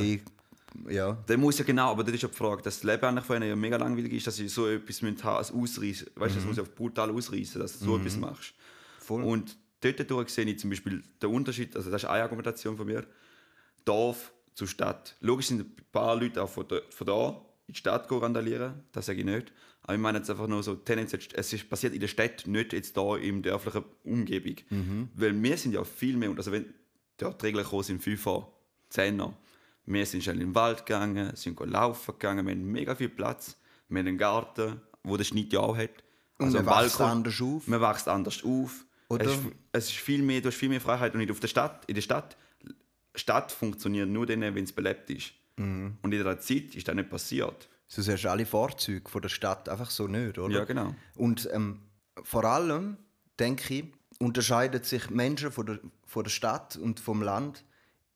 Ja. 0.90 1.14
Der 1.28 1.38
muss 1.38 1.58
ja 1.58 1.66
genau, 1.66 1.92
aber 1.92 2.04
das 2.04 2.14
ist 2.16 2.24
ja 2.24 2.30
die 2.30 2.36
Frage, 2.36 2.62
dass 2.62 2.80
das 2.80 2.84
Leben 2.84 3.06
eigentlich 3.06 3.26
für 3.26 3.36
einen 3.36 3.50
ja 3.50 3.56
mega 3.56 3.78
langweilig 3.78 4.14
ist, 4.14 4.28
dass 4.28 4.36
sie 4.36 4.48
so 4.48 4.68
etwas 4.68 5.02
haben 5.02 5.18
als 5.24 5.52
Ausreißen. 5.52 6.08
Weißt 6.16 6.36
du, 6.36 6.40
mhm. 6.40 6.42
das 6.42 6.46
muss 6.46 6.58
ja 6.58 6.64
brutal 6.64 7.12
ausreißen, 7.12 7.62
dass 7.62 7.80
du 7.80 7.86
so 7.86 7.98
mhm. 7.98 8.02
etwas 8.02 8.18
machst. 8.18 8.54
Voll. 9.00 9.24
Und 9.24 9.58
dort 9.82 10.30
sehe 10.30 10.46
ich 10.46 10.60
zum 10.60 10.70
Beispiel 10.70 11.04
den 11.22 11.30
Unterschied, 11.30 11.76
also 11.76 11.92
das 11.92 12.04
ist 12.04 12.10
eine 12.10 12.24
Argumentation 12.24 12.78
von 12.78 12.86
mir, 12.86 13.06
Dorf 13.86 14.34
zu 14.56 14.68
Stadt. 14.68 15.16
Logisch 15.20 15.48
sind 15.48 15.62
ein 15.62 15.76
paar 15.92 16.16
Leute 16.16 16.42
auch 16.42 16.50
von, 16.50 16.68
da, 16.68 16.80
von 16.90 17.08
da 17.08 17.30
in 17.68 17.74
die 17.74 17.80
Stadt 17.80 18.12
randalieren, 18.12 18.84
das 18.92 19.06
sage 19.06 19.20
ich 19.20 19.26
nicht. 19.26 19.52
Aber 19.84 19.96
ich 19.96 20.00
meine 20.00 20.20
jetzt 20.20 20.30
einfach 20.30 20.48
nur 20.48 20.64
so, 20.64 20.76
tendenziell, 20.76 21.22
es 21.34 21.52
ist 21.52 21.70
passiert 21.70 21.94
in 21.94 22.00
der 22.00 22.08
Stadt, 22.08 22.48
nicht 22.48 22.72
jetzt 22.72 22.96
da 22.96 23.18
in 23.18 23.42
dörflichen 23.42 23.84
Umgebung. 24.04 24.56
Mhm. 24.70 25.10
Weil 25.14 25.42
wir 25.42 25.58
sind 25.58 25.74
ja 25.74 25.84
viel 25.84 26.16
mehr, 26.16 26.32
also 26.36 26.52
wenn 26.52 26.74
dort 27.18 27.42
die 27.42 27.48
Regeln 27.48 27.64
gekommen 27.64 27.84
sind, 27.84 28.02
5 28.02 28.22
vor 28.22 28.54
10 28.90 29.18
wir 29.86 30.06
sind 30.06 30.24
schnell 30.24 30.42
in 30.42 30.50
den 30.50 30.56
Wald 30.56 30.86
gegangen, 30.86 31.36
sind 31.36 31.60
laufen 31.60 32.14
gegangen, 32.14 32.46
wir 32.46 32.54
haben 32.54 32.72
mega 32.72 32.96
viel 32.96 33.10
Platz. 33.10 33.58
Wir 33.90 34.00
haben 34.00 34.08
einen 34.08 34.18
Garten, 34.18 34.82
wo 35.04 35.18
der 35.18 35.24
Schnitt 35.24 35.54
ja 35.54 35.60
auch 35.60 35.78
hat. 35.78 35.92
Also 36.40 36.58
und 36.58 36.66
man 36.66 36.84
wächst 36.84 37.02
anders 37.02 37.42
auf. 37.42 37.68
Man 37.68 37.82
wächst 37.82 38.08
anders 38.08 38.44
auf. 38.44 38.86
Oder? 39.10 39.26
Es, 39.26 39.32
ist, 39.32 39.42
es 39.72 39.86
ist 39.90 39.98
viel 39.98 40.22
mehr, 40.22 40.42
du 40.42 40.48
hast 40.48 40.56
viel 40.56 40.70
mehr 40.70 40.82
Freiheit 40.82 41.14
und 41.14 41.20
nicht 41.20 41.32
auf 41.32 41.40
der 41.40 41.48
Stadt. 41.48 41.84
In 41.86 41.96
der 41.96 42.02
Stadt, 42.02 42.38
Stadt 43.16 43.52
funktioniert 43.52 44.10
nur 44.10 44.26
dann, 44.26 44.42
wenn 44.42 44.64
es 44.64 44.72
belebt 44.72 45.10
ist. 45.10 45.34
Mhm. 45.58 45.98
Und 46.02 46.12
in 46.12 46.18
dieser 46.18 46.40
Zeit 46.40 46.76
ist 46.76 46.88
das 46.88 46.96
nicht 46.96 47.10
passiert. 47.10 47.70
So 47.88 48.02
hast 48.02 48.24
du 48.24 48.32
alle 48.32 48.46
Vorzüge 48.46 49.08
von 49.08 49.22
der 49.22 49.30
Stadt 49.30 49.70
einfach 49.70 49.92
so 49.92 50.08
nicht, 50.08 50.40
oder? 50.40 50.60
Ja, 50.60 50.66
genau. 50.66 50.96
Und 51.16 51.48
ähm, 51.54 51.80
vor 52.24 52.46
allem, 52.46 52.98
denke 53.40 53.74
ich, 53.74 53.86
unterscheiden 54.20 54.84
sich 54.84 55.10
Menschen 55.10 55.52
von 55.52 55.66
der, 55.66 55.80
von 56.06 56.24
der 56.24 56.32
Stadt 56.32 56.76
und 56.76 57.00
vom 57.00 57.22
Land 57.22 57.64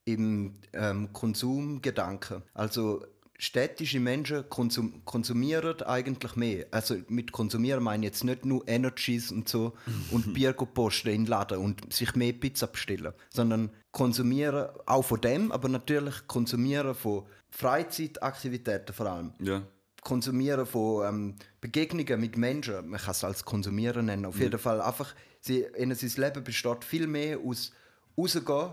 im 0.08 0.54
ähm, 0.72 1.12
Konsumgedanken. 1.12 2.42
Also 2.54 3.04
städtische 3.38 4.00
Menschen 4.00 4.48
konsum 4.48 5.04
konsumieren 5.04 5.80
eigentlich 5.82 6.34
mehr. 6.34 6.66
Also 6.70 6.96
mit 7.08 7.30
konsumieren 7.30 7.84
meine 7.84 8.06
ich 8.06 8.12
jetzt 8.12 8.24
nicht 8.24 8.44
nur 8.44 8.66
Energies 8.66 9.30
und 9.30 9.48
so 9.48 9.74
und 10.10 10.32
Bier 10.34 10.54
posten 10.54 11.08
in 11.08 11.24
den 11.24 11.26
Laden 11.26 11.58
und 11.58 11.92
sich 11.92 12.14
mehr 12.16 12.32
Pizza 12.32 12.66
bestellen, 12.66 13.12
sondern 13.28 13.70
konsumieren 13.92 14.68
auch 14.86 15.02
von 15.02 15.20
dem, 15.20 15.52
aber 15.52 15.68
natürlich 15.68 16.26
konsumieren 16.26 16.94
von 16.94 17.26
Freizeitaktivitäten 17.50 18.94
vor 18.94 19.06
allem. 19.06 19.32
Ja. 19.40 19.62
Konsumieren 20.02 20.64
von 20.64 21.06
ähm, 21.06 21.34
Begegnungen 21.60 22.20
mit 22.20 22.36
Menschen, 22.36 22.88
man 22.88 23.00
kann 23.00 23.10
es 23.10 23.24
als 23.24 23.44
Konsumieren 23.44 24.06
nennen. 24.06 24.24
Auf 24.24 24.40
jeden 24.40 24.58
Fall 24.58 24.80
einfach, 24.80 25.14
sie, 25.40 25.66
ihnen 25.76 25.94
sein 25.94 26.10
Leben 26.16 26.44
besteht 26.44 26.84
viel 26.84 27.06
mehr 27.06 27.38
aus 27.38 27.72
rausgehen 28.16 28.70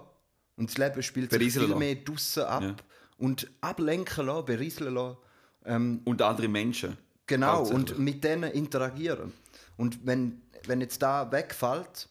und 0.57 0.69
das 0.69 0.77
Leben 0.77 1.03
spielt 1.03 1.31
sich 1.31 1.53
viel 1.53 1.75
mehr 1.75 1.95
draussen 1.95 2.43
ab 2.43 2.63
ja. 2.63 2.75
und 3.17 3.47
ablenken 3.61 4.25
lassen, 4.25 4.45
berieseln 4.45 4.93
lassen. 4.93 5.17
Ähm, 5.65 6.01
und 6.05 6.21
andere 6.21 6.47
Menschen. 6.47 6.97
Genau, 7.27 7.63
und 7.63 7.97
mit 7.97 8.23
denen 8.23 8.51
interagieren. 8.51 9.33
Und 9.77 10.05
wenn, 10.05 10.41
wenn 10.67 10.81
jetzt 10.81 11.01
da 11.01 11.31
wegfällt, 11.31 12.07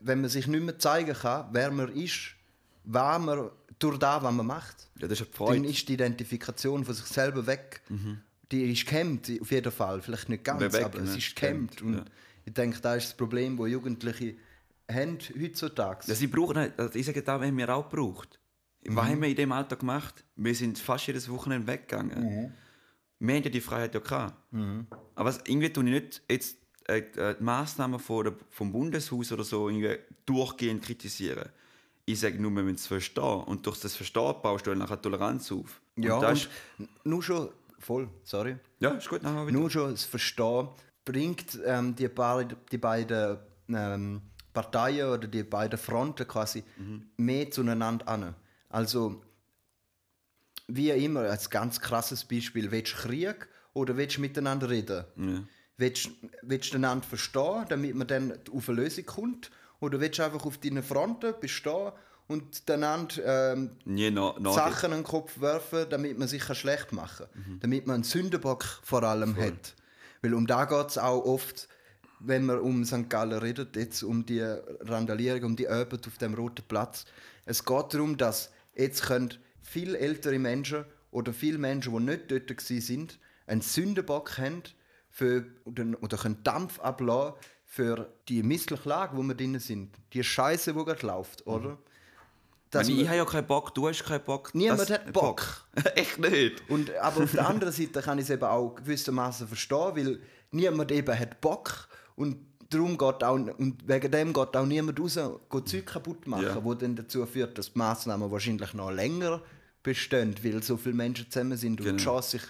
wenn 0.00 0.20
man 0.20 0.30
sich 0.30 0.46
nicht 0.46 0.62
mehr 0.62 0.78
zeigen 0.78 1.14
kann, 1.14 1.48
wer 1.52 1.70
man 1.70 1.90
ist, 1.94 2.34
was 2.84 3.20
man 3.20 3.50
durch 3.78 3.98
das, 3.98 4.22
was 4.22 4.32
man 4.32 4.46
macht, 4.46 4.88
ja, 4.98 5.08
das 5.08 5.20
ist 5.20 5.30
dann 5.38 5.64
ist 5.64 5.88
die 5.88 5.94
Identifikation 5.94 6.84
von 6.84 6.94
sich 6.94 7.06
selber 7.06 7.46
weg. 7.46 7.80
Mhm. 7.88 8.20
Die 8.52 8.70
ist 8.70 8.86
gehemmt, 8.86 9.30
auf 9.40 9.50
jeden 9.50 9.72
Fall. 9.72 10.00
Vielleicht 10.00 10.28
nicht 10.28 10.44
ganz, 10.44 10.72
weg, 10.72 10.84
aber 10.84 11.00
ne? 11.00 11.10
es 11.10 11.16
ist 11.16 11.34
gehemmt. 11.34 11.82
Und 11.82 11.94
ja. 11.94 12.04
ich 12.44 12.52
denke, 12.52 12.80
da 12.80 12.94
ist 12.94 13.08
das 13.08 13.16
Problem, 13.16 13.58
wo 13.58 13.66
Jugendliche 13.66 14.36
haben 14.90 15.18
heutzutage. 15.40 16.06
Ja, 16.06 16.14
sie 16.14 16.26
brauchen, 16.26 16.56
also 16.76 16.98
ich 16.98 17.06
sage, 17.06 17.22
da 17.22 17.40
haben 17.40 17.56
wir 17.56 17.74
auch 17.74 17.88
gebraucht. 17.88 18.38
Mhm. 18.84 18.96
Was 18.96 19.08
haben 19.08 19.22
wir 19.22 19.28
in 19.28 19.36
dem 19.36 19.52
Alter 19.52 19.76
gemacht? 19.76 20.24
Wir 20.36 20.54
sind 20.54 20.78
fast 20.78 21.06
jedes 21.06 21.28
Wochenende 21.28 21.66
weggegangen. 21.66 22.20
Mhm. 22.20 22.52
Wir 23.18 23.36
haben 23.36 23.42
ja 23.44 23.50
die 23.50 23.60
Freiheit 23.60 23.94
ja 23.94 24.00
gehabt. 24.00 24.34
Mhm. 24.52 24.86
Aber 25.14 25.34
irgendwie 25.44 25.70
tue 25.70 25.84
ich 25.84 25.90
nicht 25.90 26.22
jetzt 26.30 26.58
äh, 26.88 26.98
äh, 26.98 27.34
die 27.38 27.42
Massnahmen 27.42 27.98
von 27.98 28.34
vom 28.50 28.72
Bundeshaus 28.72 29.32
oder 29.32 29.44
so 29.44 29.68
irgendwie 29.68 29.96
durchgehend 30.24 30.84
kritisieren. 30.84 31.48
Ich 32.04 32.20
sage 32.20 32.40
nur, 32.40 32.52
wir 32.52 32.62
müssen 32.62 32.76
es 32.76 32.86
verstehen. 32.86 33.42
Und 33.44 33.66
durch 33.66 33.80
das 33.80 33.96
Verstehen 33.96 34.34
baust 34.40 34.66
du 34.66 34.74
nachher 34.74 35.00
Toleranz 35.00 35.50
auf. 35.50 35.80
Ja, 35.96 36.14
und, 36.14 36.22
das 36.22 36.48
und 36.78 36.88
nur 37.04 37.22
schon, 37.22 37.48
voll, 37.80 38.08
sorry. 38.22 38.56
Ja, 38.78 38.90
ist 38.90 39.08
gut. 39.08 39.22
Nur 39.24 39.70
schon 39.70 39.90
das 39.90 40.04
Verstehen 40.04 40.68
bringt 41.04 41.58
ähm, 41.64 41.96
die, 41.96 42.08
die 42.70 42.78
beiden 42.78 43.38
ähm, 43.68 44.22
Parteien 44.56 45.10
oder 45.10 45.28
die 45.28 45.42
beiden 45.42 45.78
Fronten 45.78 46.26
quasi 46.26 46.64
mhm. 46.78 47.10
mehr 47.18 47.50
zueinander 47.50 48.08
an. 48.08 48.34
Also, 48.70 49.22
wie 50.66 50.90
immer, 50.90 51.20
als 51.20 51.50
ganz 51.50 51.78
krasses 51.78 52.24
Beispiel, 52.24 52.70
willst 52.70 52.94
du 52.94 52.96
Krieg 52.96 53.48
oder 53.74 53.98
willst 53.98 54.16
du 54.16 54.22
miteinander 54.22 54.70
reden? 54.70 55.04
Ja. 55.16 55.42
Willst, 55.76 56.08
willst 56.40 56.72
du 56.72 56.76
einander 56.78 57.04
verstehen, 57.04 57.66
damit 57.68 57.94
man 57.94 58.06
dann 58.06 58.32
auf 58.50 58.68
eine 58.70 58.80
Lösung 58.80 59.04
kommt? 59.04 59.50
Oder 59.80 60.00
willst 60.00 60.18
du 60.18 60.24
einfach 60.24 60.46
auf 60.46 60.56
deinen 60.56 60.82
Fronten 60.82 61.34
bestehen 61.38 61.92
und 62.28 62.62
einander 62.70 63.52
ähm, 63.52 63.76
nee, 63.84 64.10
no, 64.10 64.36
no, 64.38 64.54
Sachen 64.54 64.92
in 64.92 64.98
den 65.00 65.04
Kopf 65.04 65.38
werfen, 65.38 65.84
damit 65.90 66.18
man 66.18 66.28
sich 66.28 66.42
schlecht 66.44 66.92
machen 66.92 67.26
kann? 67.26 67.52
Mhm. 67.52 67.60
Damit 67.60 67.86
man 67.86 67.96
einen 67.96 68.04
Sündenbock 68.04 68.64
vor 68.82 69.02
allem 69.02 69.34
Voll. 69.34 69.48
hat. 69.48 69.74
Weil 70.22 70.32
um 70.32 70.46
da 70.46 70.64
geht 70.64 70.88
es 70.88 70.96
auch 70.96 71.22
oft 71.26 71.68
wenn 72.20 72.46
man 72.46 72.58
um 72.60 72.84
St. 72.84 73.08
Gallen 73.08 73.38
redet, 73.38 73.76
jetzt 73.76 74.02
um 74.02 74.24
die 74.24 74.40
Randalierung, 74.40 75.44
um 75.44 75.56
die 75.56 75.68
Arbeit 75.68 76.06
auf 76.06 76.18
dem 76.18 76.34
roten 76.34 76.64
Platz. 76.66 77.04
Es 77.44 77.64
geht 77.64 77.94
darum, 77.94 78.16
dass 78.16 78.50
jetzt 78.74 79.02
können 79.02 79.34
viele 79.62 79.98
ältere 79.98 80.38
Menschen 80.38 80.84
oder 81.10 81.32
viele 81.32 81.58
Menschen, 81.58 81.92
die 81.92 82.00
nicht 82.00 82.30
dort 82.30 82.60
sind, 82.60 83.18
einen 83.46 83.60
Sündenbock 83.60 84.38
haben 84.38 84.62
für, 85.10 85.46
oder, 85.64 85.84
oder 86.00 86.16
können 86.16 86.42
Dampf 86.42 86.80
ablassen 86.80 87.34
für 87.64 88.12
die 88.28 88.42
missliche 88.42 88.88
Lage, 88.88 89.16
wo 89.16 89.22
wir 89.22 89.34
drin 89.34 89.58
sind. 89.58 89.94
Die 90.12 90.22
Scheiße, 90.22 90.72
die 90.72 90.84
gerade 90.84 91.06
läuft, 91.06 91.46
oder? 91.46 91.70
Mhm. 91.70 91.78
Dass 92.70 92.88
ich, 92.88 92.98
ich 92.98 93.06
habe 93.06 93.18
ja 93.18 93.24
keinen 93.24 93.46
Bock, 93.46 93.74
du 93.74 93.88
hast 93.88 94.04
keinen 94.04 94.24
Bock. 94.24 94.54
Niemand 94.54 94.90
hat 94.90 95.12
Bock. 95.12 95.66
Bock. 95.72 95.84
Echt 95.94 96.18
nicht. 96.18 96.68
Und, 96.68 96.94
aber 96.96 97.24
auf 97.24 97.32
der 97.32 97.46
anderen 97.48 97.72
Seite 97.72 98.02
kann 98.02 98.18
ich 98.18 98.24
es 98.24 98.30
eben 98.30 98.42
auch 98.42 98.74
gewissermaßen 98.74 99.46
verstehen, 99.46 99.92
weil 99.94 100.20
niemand 100.50 100.90
eben 100.90 101.18
hat 101.18 101.40
Bock 101.40 101.88
und 102.16 102.38
darum 102.70 102.98
geht 102.98 103.22
auch, 103.22 103.34
und 103.34 103.86
wegen 103.86 104.10
dem 104.10 104.32
geht 104.32 104.56
auch 104.56 104.66
niemand 104.66 104.98
raus, 104.98 105.18
geht 105.50 105.68
Zeug 105.68 105.86
kaputt 105.86 106.26
machen, 106.26 106.44
ja. 106.44 106.64
wo 106.64 106.74
dann 106.74 106.96
dazu 106.96 107.24
führt, 107.26 107.56
dass 107.58 107.72
die 107.72 107.78
Massnahmen 107.78 108.30
wahrscheinlich 108.30 108.74
noch 108.74 108.90
länger 108.90 109.40
bestehen, 109.82 110.34
weil 110.42 110.62
so 110.62 110.76
viele 110.76 110.94
Menschen 110.94 111.30
zusammen 111.30 111.56
sind 111.56 111.80
und 111.80 111.86
genau. 111.86 111.96
die 111.98 112.04
Chance 112.04 112.38
sich 112.38 112.42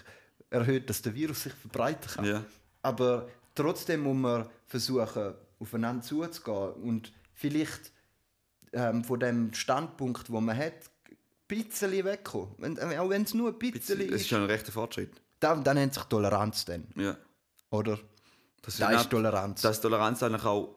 erhöht, 0.49 0.89
dass 0.89 1.01
der 1.01 1.13
Virus 1.13 1.43
sich 1.43 1.53
verbreiten 1.53 2.09
kann. 2.09 2.25
Ja. 2.25 2.43
Aber 2.81 3.27
trotzdem 3.53 4.01
muss 4.01 4.15
man 4.15 4.45
versuchen, 4.65 5.33
aufeinander 5.59 6.03
zuzugehen 6.03 6.73
und 6.83 7.11
vielleicht 7.33 7.91
ähm, 8.73 9.03
von 9.03 9.19
dem 9.19 9.53
Standpunkt, 9.53 10.31
wo 10.31 10.41
man 10.41 10.57
hat, 10.57 10.73
ein 10.73 11.17
bisschen 11.47 11.91
wegkommen. 11.91 12.49
Wenn, 12.57 12.79
auch 12.79 13.09
wenn 13.09 13.23
es 13.23 13.33
nur 13.33 13.49
ein 13.49 13.59
bisschen 13.59 14.01
ist. 14.01 14.11
Das 14.11 14.21
ist 14.21 14.27
schon 14.27 14.41
ein 14.41 14.47
rechter 14.47 14.71
Fortschritt. 14.71 15.11
Dann, 15.39 15.63
dann 15.63 15.75
nennt 15.75 15.93
sich 15.93 16.03
Toleranz 16.03 16.65
dann. 16.65 16.87
Ja. 16.95 17.17
Oder? 17.69 17.99
Das 18.61 18.77
da 18.77 18.91
ist 18.91 19.09
Toleranz. 19.09 19.61
Dass 19.61 19.81
Toleranz 19.81 20.23
eigentlich 20.23 20.45
auch 20.45 20.75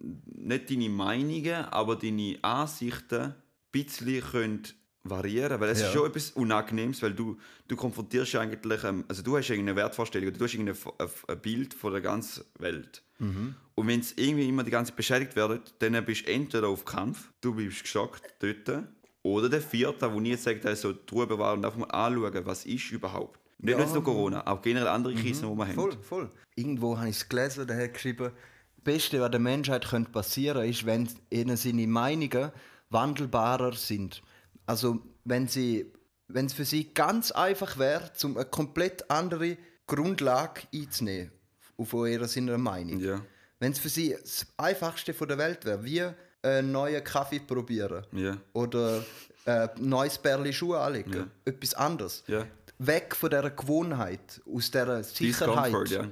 nicht 0.00 0.70
deine 0.70 0.88
Meinungen, 0.88 1.64
aber 1.66 1.96
deine 1.96 2.38
Ansichten 2.42 3.20
ein 3.20 3.34
bisschen 3.72 4.22
können 4.22 4.62
variieren 5.08 5.60
weil 5.60 5.70
es 5.70 5.80
ja. 5.80 5.86
ist 5.86 5.92
schon 5.92 6.08
etwas 6.08 6.30
Unangenehmes, 6.32 7.02
weil 7.02 7.14
du, 7.14 7.36
du 7.68 7.76
konfrontierst 7.76 8.32
ja 8.32 8.40
eigentlich, 8.40 8.84
ähm, 8.84 9.04
also 9.08 9.22
du 9.22 9.36
hast 9.36 9.48
irgendeine 9.50 9.76
Wertvorstellung, 9.76 10.32
du 10.32 10.44
hast 10.44 10.56
ein 10.56 11.40
Bild 11.40 11.74
von 11.74 11.92
der 11.92 12.00
ganzen 12.00 12.44
Welt. 12.58 13.02
Mhm. 13.18 13.54
Und 13.74 13.86
wenn 13.86 14.00
es 14.00 14.12
irgendwie 14.16 14.48
immer 14.48 14.64
die 14.64 14.70
ganze 14.70 14.90
Zeit 14.90 14.96
beschädigt 14.96 15.36
wird, 15.36 15.74
dann 15.78 16.04
bist 16.04 16.26
du 16.26 16.32
entweder 16.32 16.68
auf 16.68 16.84
Kampf, 16.84 17.30
du 17.40 17.54
bist 17.54 17.82
geschockt 17.82 18.22
dort, 18.40 18.84
oder 19.22 19.48
der 19.48 19.60
vierte, 19.60 20.12
wo 20.12 20.20
nie 20.20 20.30
jetzt 20.30 20.44
sagt, 20.44 20.64
also 20.66 20.94
Ruhe 21.10 21.26
bewahren 21.26 21.58
und 21.58 21.64
einfach 21.64 21.78
mal 21.78 21.86
anschauen, 21.86 22.46
was 22.46 22.64
ist 22.64 22.90
überhaupt. 22.92 23.40
Nicht 23.58 23.78
ja. 23.78 23.86
nur 23.86 24.04
Corona, 24.04 24.46
auch 24.46 24.60
generell 24.60 24.88
andere 24.88 25.14
mhm. 25.14 25.18
Krisen, 25.18 25.50
die 25.50 25.56
wir 25.56 25.66
voll, 25.68 25.92
haben. 25.92 26.02
Voll, 26.02 26.30
Irgendwo 26.54 26.98
habe 26.98 27.08
ich 27.08 27.16
es 27.16 27.28
gelesen, 27.28 27.66
der 27.66 27.82
hat 27.82 27.94
geschrieben, 27.94 28.32
das 28.76 28.84
Beste, 28.84 29.20
was 29.20 29.30
der 29.30 29.40
Menschheit 29.40 29.86
könnte 29.88 30.10
passieren 30.10 30.58
könnte, 30.62 30.70
ist, 30.70 30.86
wenn 30.86 31.08
ihnen 31.30 31.56
seine 31.56 31.86
Meinungen 31.86 32.52
wandelbarer 32.90 33.72
sind. 33.72 34.22
Also 34.66 35.00
wenn 35.24 35.48
sie 35.48 35.92
wenn 36.28 36.46
es 36.46 36.54
für 36.54 36.64
sie 36.64 36.92
ganz 36.92 37.30
einfach 37.30 37.78
wäre, 37.78 38.10
um 38.24 38.36
eine 38.36 38.46
komplett 38.46 39.10
andere 39.10 39.56
Grundlage 39.86 40.62
einzunehmen. 40.74 41.30
auf 41.78 41.92
ihrer 41.92 42.26
seiner 42.26 42.58
Meinung. 42.58 42.98
Ja. 43.00 43.20
Wenn 43.60 43.72
es 43.72 43.78
für 43.78 43.88
sie 43.88 44.16
das 44.20 44.46
Einfachste 44.56 45.14
von 45.14 45.28
der 45.28 45.38
Welt 45.38 45.64
wäre, 45.64 45.84
wie 45.84 46.02
einen 46.42 46.72
neuen 46.72 47.04
Kaffee 47.04 47.40
probieren 47.40 48.06
Ja. 48.12 48.36
oder 48.54 49.04
äh, 49.44 49.68
ein 49.68 49.88
neues 49.88 50.18
Bärli 50.18 50.52
Schuhe 50.52 50.80
anlegen, 50.80 51.12
Ja. 51.12 51.26
etwas 51.44 51.74
anderes. 51.74 52.24
Ja. 52.26 52.46
Weg 52.78 53.16
von 53.16 53.30
dieser 53.30 53.50
Gewohnheit, 53.50 54.40
aus 54.46 54.70
dieser 54.70 55.02
Sicherheit. 55.02 55.66
Discomfort, 55.66 55.90
ja. 55.90 56.08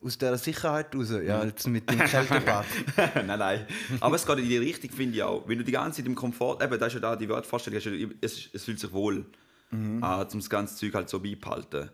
Aus 0.00 0.16
dieser 0.16 0.38
Sicherheit 0.38 0.94
raus. 0.94 1.10
Ja, 1.10 1.44
jetzt 1.44 1.66
mit 1.66 1.90
dem 1.90 1.98
Kältebad. 1.98 2.64
nein, 3.26 3.26
nein. 3.38 3.66
Aber 3.98 4.14
es 4.14 4.24
geht 4.24 4.38
in 4.38 4.48
die 4.48 4.56
Richtung, 4.58 4.90
finde 4.90 5.16
ich 5.16 5.22
auch. 5.24 5.48
Wenn 5.48 5.58
du 5.58 5.64
die 5.64 5.72
ganze 5.72 5.96
Zeit 5.98 6.06
im 6.06 6.14
Komfort, 6.14 6.62
eben, 6.62 6.78
das 6.78 6.88
ist 6.88 6.94
ja 6.94 7.00
da 7.00 7.16
die 7.16 7.28
Wortvorstellung, 7.28 7.80
es, 8.20 8.48
es 8.52 8.64
fühlt 8.64 8.78
sich 8.78 8.92
wohl, 8.92 9.26
Mhm. 9.70 10.02
äh, 10.02 10.22
um 10.22 10.38
das 10.38 10.48
ganze 10.48 10.76
Zeug 10.76 10.94
halt 10.94 11.08
so 11.10 11.20
beibehalten. 11.20 11.90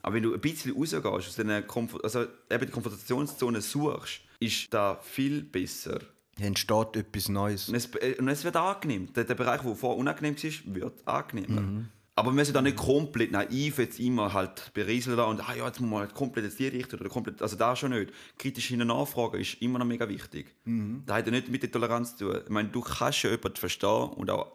Aber 0.00 0.14
wenn 0.14 0.22
du 0.22 0.32
ein 0.32 0.40
bisschen 0.40 0.74
rausgehst, 0.74 1.04
aus 1.04 1.34
dieser 1.36 1.62
Komfort 1.62 2.02
also 2.02 2.22
eben 2.50 2.66
die 2.66 2.72
Komfortationszone 2.72 3.60
suchst, 3.60 4.20
ist 4.40 4.72
da 4.72 4.98
viel 5.02 5.42
besser. 5.42 5.98
Hier 6.38 6.46
entsteht 6.46 6.96
etwas 6.96 7.28
Neues. 7.28 7.68
Und 7.68 7.74
es, 7.74 7.86
äh, 7.96 8.14
und 8.18 8.28
es 8.28 8.44
wird 8.44 8.56
angenehm. 8.56 9.12
Der, 9.12 9.24
der 9.24 9.34
Bereich, 9.34 9.60
der 9.60 9.74
vorher 9.74 9.98
unangenehm 9.98 10.36
war, 10.36 10.74
wird 10.74 11.06
angenehmer. 11.08 11.60
Mhm. 11.60 11.88
Aber 12.18 12.32
wir 12.32 12.34
müssen 12.34 12.52
da 12.52 12.60
nicht 12.60 12.76
komplett 12.76 13.30
naiv 13.30 13.78
jetzt 13.78 14.00
immer 14.00 14.32
halt 14.32 14.74
berieseln 14.74 15.16
da 15.16 15.24
und 15.26 15.40
ah 15.48 15.54
ja, 15.54 15.66
jetzt 15.66 15.80
muss 15.80 15.88
man 15.88 16.00
halt 16.00 16.14
komplett 16.14 16.46
jetzt 16.46 16.58
die 16.58 16.66
Richtung 16.66 16.98
oder 16.98 17.08
komplett, 17.08 17.40
also 17.40 17.54
da 17.54 17.76
schon 17.76 17.92
nicht. 17.92 18.12
Kritisch 18.36 18.66
hin 18.66 18.80
nachfragen 18.80 19.40
ist 19.40 19.62
immer 19.62 19.78
noch 19.78 19.86
mega 19.86 20.08
wichtig. 20.08 20.52
Mhm. 20.64 21.04
Das 21.06 21.18
hat 21.18 21.26
ja 21.26 21.30
nicht 21.30 21.48
mit 21.48 21.62
der 21.62 21.70
Toleranz 21.70 22.16
zu 22.16 22.32
tun. 22.32 22.40
Ich 22.44 22.50
meine, 22.50 22.70
du 22.70 22.80
kannst 22.80 23.22
ja 23.22 23.30
jemanden 23.30 23.56
verstehen 23.56 24.08
und 24.16 24.30
auch 24.30 24.50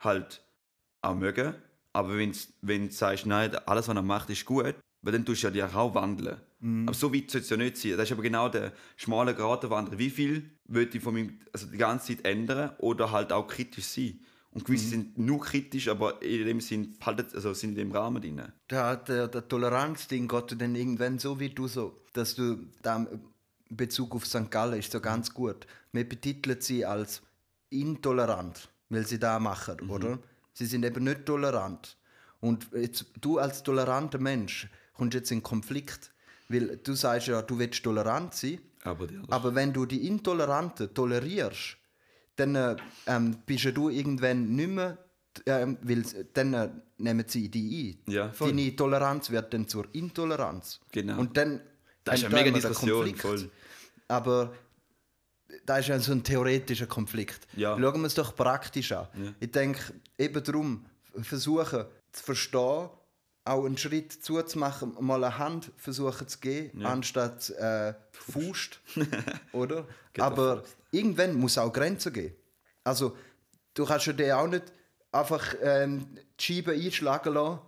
halt 0.00 0.44
auch 1.00 1.14
mögen, 1.14 1.54
aber 1.94 2.18
wenn 2.18 2.36
wenn 2.60 2.88
du 2.88 2.92
sagst, 2.92 3.24
nein, 3.24 3.54
alles, 3.64 3.88
was 3.88 3.96
er 3.96 4.02
macht, 4.02 4.28
ist 4.28 4.44
gut, 4.44 4.74
weil 5.00 5.12
dann 5.14 5.24
tust 5.24 5.42
du 5.42 5.46
ja 5.46 5.50
dich 5.50 5.74
auch 5.74 5.94
wandeln. 5.94 6.36
Mhm. 6.60 6.88
Aber 6.88 6.94
so 6.94 7.14
weit 7.14 7.30
soll 7.30 7.40
es 7.40 7.48
ja 7.48 7.56
nicht 7.56 7.78
sein. 7.78 7.92
Das 7.92 8.02
ist 8.02 8.12
aber 8.12 8.22
genau 8.22 8.50
der 8.50 8.70
schmale 8.96 9.34
Grad 9.34 9.62
der 9.62 9.70
Wanderung. 9.70 9.98
Wie 9.98 10.10
viel 10.10 10.50
will 10.66 10.90
ich 10.92 11.02
von 11.02 11.14
meinem, 11.14 11.40
also 11.54 11.68
die 11.68 11.78
ganze 11.78 12.14
Zeit 12.14 12.26
ändern 12.26 12.72
oder 12.80 13.10
halt 13.12 13.32
auch 13.32 13.46
kritisch 13.46 13.86
sein? 13.86 14.20
Und 14.54 14.64
gewisse 14.66 14.84
Mhm. 14.86 14.90
sind 14.90 15.18
nur 15.18 15.40
kritisch, 15.40 15.88
aber 15.88 16.20
in 16.22 16.44
dem 16.46 16.60
Sinn 16.60 16.94
also 17.04 17.54
sind 17.54 17.78
im 17.78 17.90
Rahmen 17.92 18.20
drin. 18.20 18.42
Der, 18.70 18.96
der, 18.96 19.28
der 19.28 19.48
Toleranzding 19.48 20.28
geht 20.28 20.60
dann 20.60 20.74
irgendwann 20.74 21.18
so 21.18 21.40
wie 21.40 21.48
du 21.48 21.66
so, 21.68 22.02
dass 22.12 22.34
du 22.34 22.58
da 22.82 22.96
in 22.96 23.76
Bezug 23.76 24.14
auf 24.14 24.26
St. 24.26 24.50
Gallen 24.50 24.78
ist 24.78 24.92
so 24.92 25.00
ganz 25.00 25.32
gut. 25.32 25.66
Wir 25.92 26.06
betiteln 26.06 26.60
sie 26.60 26.84
als 26.84 27.22
intolerant, 27.70 28.68
weil 28.90 29.06
sie 29.06 29.18
da 29.18 29.38
machen, 29.38 29.80
oder? 29.88 30.18
Sie 30.52 30.66
sind 30.66 30.84
eben 30.84 31.04
nicht 31.04 31.24
tolerant. 31.24 31.96
Und 32.40 32.68
jetzt, 32.74 33.06
du 33.20 33.38
als 33.38 33.62
toleranter 33.62 34.18
Mensch 34.18 34.68
kommst 34.94 35.14
jetzt 35.14 35.30
in 35.30 35.42
Konflikt, 35.42 36.12
weil 36.48 36.76
du 36.76 36.92
sagst 36.94 37.28
ja, 37.28 37.40
du 37.40 37.58
willst 37.58 37.82
tolerant 37.82 38.34
sein, 38.34 38.58
Aber 38.84 39.08
aber 39.28 39.54
wenn 39.54 39.72
du 39.72 39.86
die 39.86 40.06
Intoleranten 40.06 40.92
tolerierst, 40.92 41.78
dann 42.36 42.54
äh, 42.54 42.76
ähm, 43.06 43.36
bist 43.46 43.64
ja 43.64 43.70
du 43.70 43.88
irgendwann 43.88 44.54
nicht 44.54 44.68
mehr, 44.68 44.98
ähm, 45.46 45.78
weil 45.82 46.04
dann 46.34 46.54
äh, 46.54 46.70
nehmen 46.98 47.24
sie 47.26 47.48
die 47.48 47.96
ein. 48.06 48.12
Ja, 48.12 48.30
voll. 48.30 48.48
Deine 48.48 48.74
Toleranz 48.76 49.30
wird 49.30 49.52
dann 49.52 49.68
zur 49.68 49.86
Intoleranz. 49.92 50.80
Genau. 50.92 51.18
Und 51.18 51.36
dann 51.36 51.60
Das 52.04 52.16
ist 52.16 52.24
eine 52.26 52.34
entsteht 52.34 52.54
mega 52.54 52.68
Diskussion, 52.68 53.16
voll. 53.16 53.50
Aber 54.08 54.52
da 55.66 55.78
ist 55.78 55.88
ja 55.88 55.98
so 55.98 56.12
ein 56.12 56.22
theoretischer 56.22 56.86
Konflikt. 56.86 57.46
Ja. 57.56 57.78
Schauen 57.78 58.00
wir 58.00 58.06
es 58.06 58.14
doch 58.14 58.34
praktisch 58.34 58.92
an. 58.92 59.08
Ich 59.40 59.50
denke, 59.50 59.92
eben 60.18 60.42
darum 60.42 60.84
versuchen 61.22 61.84
zu 62.12 62.22
verstehen, 62.24 62.88
auch 63.44 63.64
einen 63.64 63.76
Schritt 63.76 64.12
zuzumachen, 64.12 64.94
mal 65.00 65.22
eine 65.24 65.38
Hand 65.38 65.72
versuchen 65.76 66.28
zu 66.28 66.38
geben, 66.38 66.84
anstatt 66.86 67.50
äh, 67.50 67.94
Faust. 68.12 68.80
oder? 69.52 69.86
Aber 70.18 70.62
irgendwann 70.92 71.34
muss 71.34 71.58
auch 71.58 71.72
Grenzen 71.72 72.12
geben. 72.12 72.34
Also, 72.84 73.16
du 73.74 73.84
kannst 73.84 74.06
ja 74.06 74.12
dir 74.12 74.38
auch 74.38 74.46
nicht 74.46 74.64
einfach 75.10 75.54
ähm, 75.60 76.06
die 76.38 76.42
Scheibe 76.44 76.72
einschlagen 76.72 77.34
lassen 77.34 77.58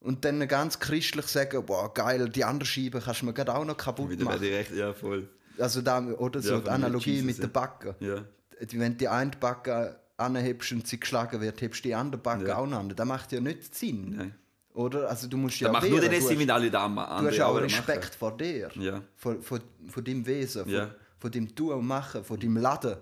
und 0.00 0.24
dann 0.24 0.46
ganz 0.46 0.78
christlich 0.78 1.26
sagen, 1.26 1.64
boah, 1.64 1.92
geil, 1.92 2.28
die 2.28 2.44
andere 2.44 2.66
Scheibe 2.66 3.00
kannst 3.00 3.22
du 3.22 3.26
mir 3.26 3.32
gerade 3.32 3.54
auch 3.54 3.64
noch 3.64 3.76
kaputt 3.76 4.10
Wieder 4.10 4.24
machen. 4.24 4.40
recht, 4.40 4.72
ja 4.72 4.92
voll. 4.92 5.28
Also 5.58 5.80
da, 5.82 6.02
oder 6.04 6.42
so 6.42 6.54
Ja, 6.54 6.60
die 6.60 6.68
Analogie 6.68 7.10
Jesus, 7.12 7.26
mit 7.26 7.36
ja. 7.38 7.42
der 7.42 7.48
Backe. 7.48 7.96
Ja. 8.00 8.24
Wenn 8.60 8.92
du 8.92 8.98
die 8.98 9.08
eine 9.08 9.30
Backe 9.38 9.98
anhebst 10.16 10.72
und 10.72 10.86
sie 10.86 11.00
geschlagen 11.00 11.40
wird, 11.40 11.60
hebst 11.60 11.84
du 11.84 11.88
die 11.88 11.94
andere 11.94 12.20
Backe 12.20 12.48
Ja. 12.48 12.56
auch 12.58 12.66
noch 12.66 12.78
an. 12.80 12.88
Das 12.94 13.06
macht 13.06 13.32
ja 13.32 13.40
nicht 13.40 13.74
Sinn. 13.74 14.14
Nein. 14.16 14.34
Oder? 14.74 15.08
Also 15.08 15.28
du 15.28 15.36
musst 15.36 15.58
ja 15.60 15.68
Das 15.68 15.80
macht 15.80 15.88
nur 15.90 16.00
den 16.00 16.12
hast, 16.12 16.28
wenn 16.38 16.50
alle 16.50 16.70
da 16.70 16.86
machen. 16.88 17.24
du 17.24 17.30
hast 17.30 17.40
auch 17.40 17.54
machen. 17.54 17.64
Respekt 17.64 18.14
vor 18.16 18.36
dir. 18.36 18.70
Ja. 18.74 19.02
Vor, 19.16 19.40
vor, 19.40 19.60
vor 19.88 20.02
deinem 20.02 20.26
Wesen, 20.26 20.68
Ja. 20.68 20.86
vor, 20.86 20.94
vor 21.20 21.30
deinem 21.30 21.54
Tun 21.54 21.72
und 21.74 21.86
Machen, 21.86 22.22
vor 22.24 22.36
deinem 22.36 22.56
Laden. 22.56 22.96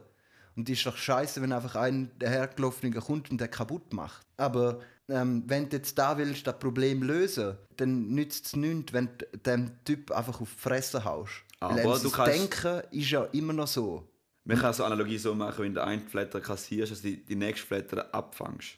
Und 0.54 0.68
es 0.68 0.76
ist 0.78 0.86
doch 0.86 0.96
scheiße, 0.96 1.40
wenn 1.40 1.50
einfach 1.52 1.74
ein 1.76 2.10
dahergelaufener 2.18 3.00
kommt 3.00 3.30
und 3.30 3.40
den 3.40 3.50
kaputt 3.50 3.92
macht. 3.94 4.20
Aber 4.36 4.80
ähm, 5.08 5.44
wenn 5.46 5.68
du 5.70 5.76
jetzt 5.78 5.96
da 5.98 6.16
willst, 6.18 6.46
das 6.46 6.58
Problem 6.58 7.02
lösen, 7.02 7.56
dann 7.78 8.08
nützt 8.10 8.46
es 8.46 8.56
nichts, 8.56 8.92
wenn 8.92 9.08
du 9.16 9.38
dem 9.38 9.82
Typ 9.84 10.10
einfach 10.12 10.42
auf 10.42 10.52
die 10.54 10.60
Fresse 10.60 11.02
haust. 11.04 11.32
Aber 11.60 11.80
du 11.80 11.88
das 11.88 12.12
kannst- 12.12 12.34
Denken 12.38 12.82
ist 12.90 13.10
ja 13.10 13.24
immer 13.32 13.54
noch 13.54 13.66
so. 13.66 14.06
Man 14.44 14.58
kann 14.58 14.74
so 14.74 14.82
eine 14.84 14.94
Analogie 14.94 15.16
so 15.18 15.34
machen, 15.34 15.64
wenn 15.64 15.74
du 15.74 15.82
einen 15.82 16.02
Flatter 16.06 16.40
kassierst, 16.40 16.92
dass 16.92 17.00
du 17.00 17.08
die, 17.08 17.24
die 17.24 17.36
nächste 17.36 17.66
Flatter 17.66 18.14
abfängst. 18.14 18.76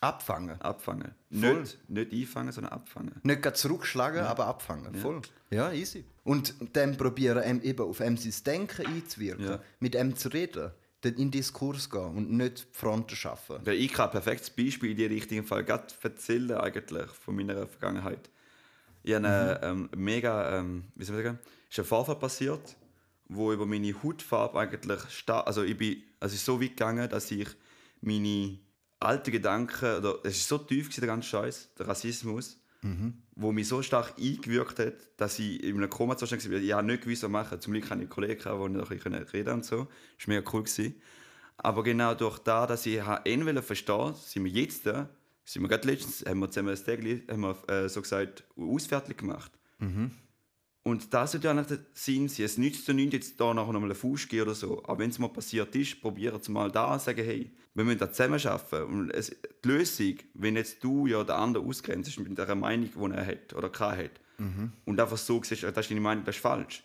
Abfangen. 0.00 0.60
Abfangen. 0.62 1.14
Voll. 1.30 1.60
Nicht, 1.60 1.90
nicht 1.90 2.12
einfangen, 2.12 2.52
sondern 2.52 2.72
abfangen. 2.72 3.14
Nicht 3.22 3.42
gerade 3.42 3.56
zurückschlagen, 3.56 4.20
aber 4.20 4.46
abfangen. 4.46 4.94
Voll. 4.94 5.20
Ja, 5.50 5.72
easy. 5.72 6.04
Und 6.24 6.54
dann 6.72 6.96
probieren, 6.96 7.62
eben 7.62 7.84
auf 7.84 8.00
ihm 8.00 8.16
sein 8.16 8.32
Denken 8.46 8.86
einzuwirken, 8.86 9.44
Ja. 9.44 9.60
mit 9.78 9.94
ihm 9.94 10.16
zu 10.16 10.28
reden, 10.28 10.70
dann 11.02 11.12
in 11.14 11.18
den 11.18 11.30
Diskurs 11.32 11.90
gehen 11.90 12.16
und 12.16 12.30
nicht 12.30 12.58
die 12.74 12.78
Fronten 12.78 13.14
schaffen. 13.16 13.56
Weil 13.64 13.74
ich 13.76 13.92
kann 13.92 14.06
ein 14.06 14.12
perfektes 14.12 14.50
Beispiel 14.50 14.90
in 14.92 14.96
die 14.96 15.06
richtigen 15.06 15.46
Fall 15.46 15.64
gerade 15.64 15.86
erzählen 16.02 16.52
eigentlich 16.58 17.06
von 17.10 17.36
meiner 17.36 17.66
Vergangenheit. 17.66 18.30
Ich 19.02 19.14
habe 19.14 19.26
einen, 19.26 19.58
ähm, 19.62 19.90
mega, 19.96 20.58
ähm, 20.58 20.84
wie 20.94 21.04
soll 21.04 21.16
man 21.16 21.24
sagen, 21.24 21.38
ist 21.70 21.78
ein 21.78 21.84
Vorfall 21.86 22.16
passiert, 22.16 22.76
wo 23.28 23.52
über 23.52 23.64
meine 23.66 23.94
Hautfarbe 24.02 24.58
eigentlich 24.60 25.00
stark, 25.10 25.46
also 25.46 25.62
ich 25.62 25.76
bin, 25.76 26.02
also 26.20 26.34
es 26.34 26.40
ist 26.40 26.44
so 26.46 26.60
weit 26.60 26.70
gegangen, 26.70 27.08
dass 27.08 27.30
ich 27.30 27.48
meine 28.02 28.58
alten 29.00 29.32
Gedanken, 29.32 29.96
oder 29.96 30.18
es 30.24 30.36
ist 30.36 30.48
so 30.48 30.58
tief 30.58 30.86
gewesen, 30.86 31.00
der 31.00 31.08
ganze 31.08 31.28
Scheiß, 31.28 31.74
der 31.78 31.88
Rassismus, 31.88 32.60
wo 33.34 33.52
mich 33.52 33.68
so 33.68 33.82
stark 33.82 34.14
eingewirkt 34.18 34.78
hat, 34.78 34.94
dass 35.16 35.38
ich 35.38 35.62
in 35.62 35.76
einem 35.76 35.90
Koma-Zustand 35.90 36.50
war. 36.50 36.58
Ich 36.58 36.72
habe 36.72 36.86
nicht 36.86 37.02
gewusst, 37.02 37.22
was 37.22 37.30
machen. 37.30 37.60
Zum 37.60 37.72
Glück 37.72 37.84
hatte 37.84 37.94
ich 37.96 38.00
einen 38.00 38.08
Kollegen, 38.10 38.42
der 38.42 38.52
noch 38.54 38.90
ein 38.90 38.96
bisschen 38.96 39.14
reden 39.14 39.54
und 39.54 39.64
so. 39.64 39.88
Das 40.18 40.28
war 40.28 40.34
mega 40.34 40.50
cool. 40.52 40.62
Gewesen. 40.62 40.94
Aber 41.58 41.82
genau 41.82 42.14
durch 42.14 42.38
das, 42.38 42.68
dass 42.68 42.86
ich 42.86 43.04
wollte 43.04 43.62
verstehen 43.62 44.14
sind 44.14 44.44
wir 44.44 44.52
jetzt 44.52 44.86
da, 44.86 45.10
sind 45.44 45.62
wir 45.62 45.68
gerade 45.68 45.88
letztens, 45.88 46.24
haben 46.26 46.38
wir 46.40 46.50
zusammen 46.50 46.70
ein 46.70 46.84
Tag, 46.84 47.30
haben 47.30 47.40
wir, 47.40 47.68
äh, 47.68 47.88
so 47.88 48.00
gesagt, 48.00 48.44
ausfertig 48.56 49.18
gemacht. 49.18 49.52
Und 50.82 51.12
das 51.12 51.32
sollte 51.32 51.48
ja 51.48 51.54
nicht 51.54 51.70
der 51.70 51.78
Sinn 51.92 52.28
sein. 52.28 52.46
Es 52.46 52.56
nützt 52.56 52.88
ja 52.88 52.94
nichts, 52.94 53.14
jetzt 53.14 53.40
da 53.40 53.52
nachher 53.52 53.72
nochmal 53.72 53.90
einen 53.90 53.98
Fuß 53.98 54.28
gehen 54.28 54.42
oder 54.42 54.54
so. 54.54 54.82
Aber 54.84 54.98
wenn 54.98 55.10
es 55.10 55.18
mal 55.18 55.28
passiert 55.28 55.74
ist, 55.76 56.00
probieren 56.00 56.40
es 56.40 56.48
mal 56.48 56.70
da 56.70 56.94
und 56.94 57.02
sagen, 57.02 57.22
hey, 57.22 57.50
wir 57.74 57.84
müssen 57.84 57.98
da 57.98 58.10
zusammen 58.10 58.40
arbeiten. 58.46 58.92
Und 58.92 59.10
es, 59.10 59.30
die 59.64 59.68
Lösung, 59.68 60.14
wenn 60.34 60.56
jetzt 60.56 60.82
du 60.82 61.06
ja 61.06 61.22
den 61.22 61.36
anderen 61.36 61.66
ausgrenzt 61.66 62.18
mit 62.18 62.36
der 62.38 62.54
Meinung, 62.54 62.88
die 62.94 63.14
er 63.14 63.26
hat 63.26 63.52
oder 63.54 63.68
keine 63.68 64.04
hat, 64.04 64.20
und 64.86 64.98
einfach 64.98 65.18
so 65.18 65.42
siehst, 65.42 65.64
das 65.64 65.76
ist 65.76 65.90
deine 65.90 66.00
Meinung, 66.00 66.24
das 66.24 66.36
ist 66.36 66.40
falsch, 66.40 66.82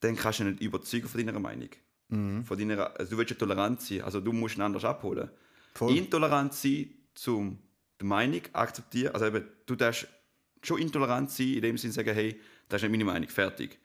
dann 0.00 0.16
kannst 0.16 0.40
du 0.40 0.44
ihn 0.44 0.50
nicht 0.50 0.62
überzeugen 0.62 1.06
von 1.06 1.24
deiner 1.24 1.38
Meinung. 1.38 1.68
Von 2.44 2.58
deiner, 2.58 2.98
also 2.98 3.12
du 3.12 3.18
willst 3.18 3.30
ja 3.30 3.36
tolerant 3.36 3.80
sein, 3.80 4.02
also 4.02 4.20
du 4.20 4.32
musst 4.32 4.56
ihn 4.56 4.62
anders 4.62 4.84
abholen. 4.84 5.30
Voll. 5.74 5.96
Intolerant 5.96 6.54
sein 6.54 6.90
zum 7.14 7.58
die 8.00 8.04
Meinung 8.04 8.42
akzeptieren, 8.52 9.14
also 9.14 9.26
eben, 9.26 9.44
du 9.64 9.76
darfst 9.76 10.08
schon 10.62 10.78
intolerant 10.80 11.30
sein, 11.30 11.54
in 11.54 11.62
dem 11.62 11.78
Sinne 11.78 11.92
sagen, 11.92 12.14
hey, 12.14 12.40
das 12.68 12.82
ist 12.82 12.88
nicht 12.88 12.98
meine 12.98 13.04
Meinung, 13.04 13.28
fertig. 13.28 13.78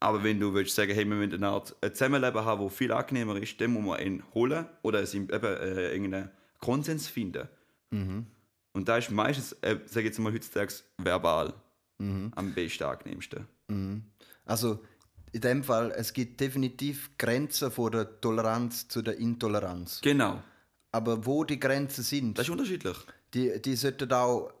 Aber 0.00 0.22
wenn 0.22 0.38
du 0.38 0.52
willst 0.52 0.74
sagen, 0.74 0.92
hey, 0.94 1.04
wir 1.06 1.16
müssen 1.16 1.34
eine 1.34 1.48
Art 1.48 1.74
ein 1.80 1.92
Zusammenleben 1.94 2.44
haben, 2.44 2.62
das 2.64 2.74
viel 2.74 2.92
angenehmer 2.92 3.36
ist, 3.36 3.58
dann 3.60 3.70
muss 3.72 3.84
man 3.84 4.00
ihn 4.00 4.22
holen 4.34 4.66
oder 4.82 5.00
es 5.00 5.14
eben 5.14 5.28
äh, 5.30 5.92
irgendeinen 5.92 6.30
Konsens 6.60 7.08
finden. 7.08 7.48
Und 7.90 8.88
da 8.88 8.98
ist 8.98 9.10
meistens, 9.10 9.52
äh, 9.62 9.78
sage 9.86 10.00
ich 10.00 10.06
jetzt 10.06 10.18
mal 10.18 10.32
heutzutage, 10.32 10.74
verbal 10.98 11.54
am 11.98 12.52
besten 12.54 12.84
angenehmsten. 12.84 13.46
Also 14.44 14.84
in 15.32 15.40
dem 15.40 15.64
Fall, 15.64 15.92
es 15.96 16.12
gibt 16.12 16.40
definitiv 16.40 17.10
Grenzen 17.16 17.70
von 17.70 17.90
der 17.92 18.20
Toleranz 18.20 18.86
zu 18.88 19.00
der 19.00 19.16
Intoleranz. 19.16 20.00
Genau, 20.02 20.42
Aber 20.92 21.24
wo 21.24 21.44
die 21.44 21.58
Grenzen 21.58 22.04
sind, 22.04 22.38
das 22.38 22.46
ist 22.46 22.50
unterschiedlich. 22.50 22.96
die, 23.32 23.60
die 23.62 23.76
sollten 23.76 24.12
auch, 24.12 24.52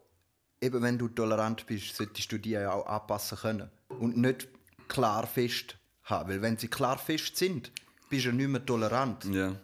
eben 0.66 0.82
wenn 0.82 0.98
du 0.98 1.08
tolerant 1.08 1.66
bist, 1.66 1.96
solltest 1.96 2.30
du 2.32 2.38
die 2.38 2.50
ja 2.50 2.70
auch 2.70 2.86
anpassen 2.86 3.38
können. 3.38 3.70
Und 3.88 4.16
nicht 4.16 4.48
klar 4.88 5.26
fest 5.26 5.76
haben. 6.04 6.30
Weil 6.30 6.42
wenn 6.42 6.56
sie 6.56 6.68
klar 6.68 6.98
fest 6.98 7.36
sind, 7.36 7.72
bist 8.10 8.26
du 8.26 8.32
nicht 8.32 8.48
mehr 8.48 8.64
tolerant. 8.64 9.24
Ja. 9.26 9.56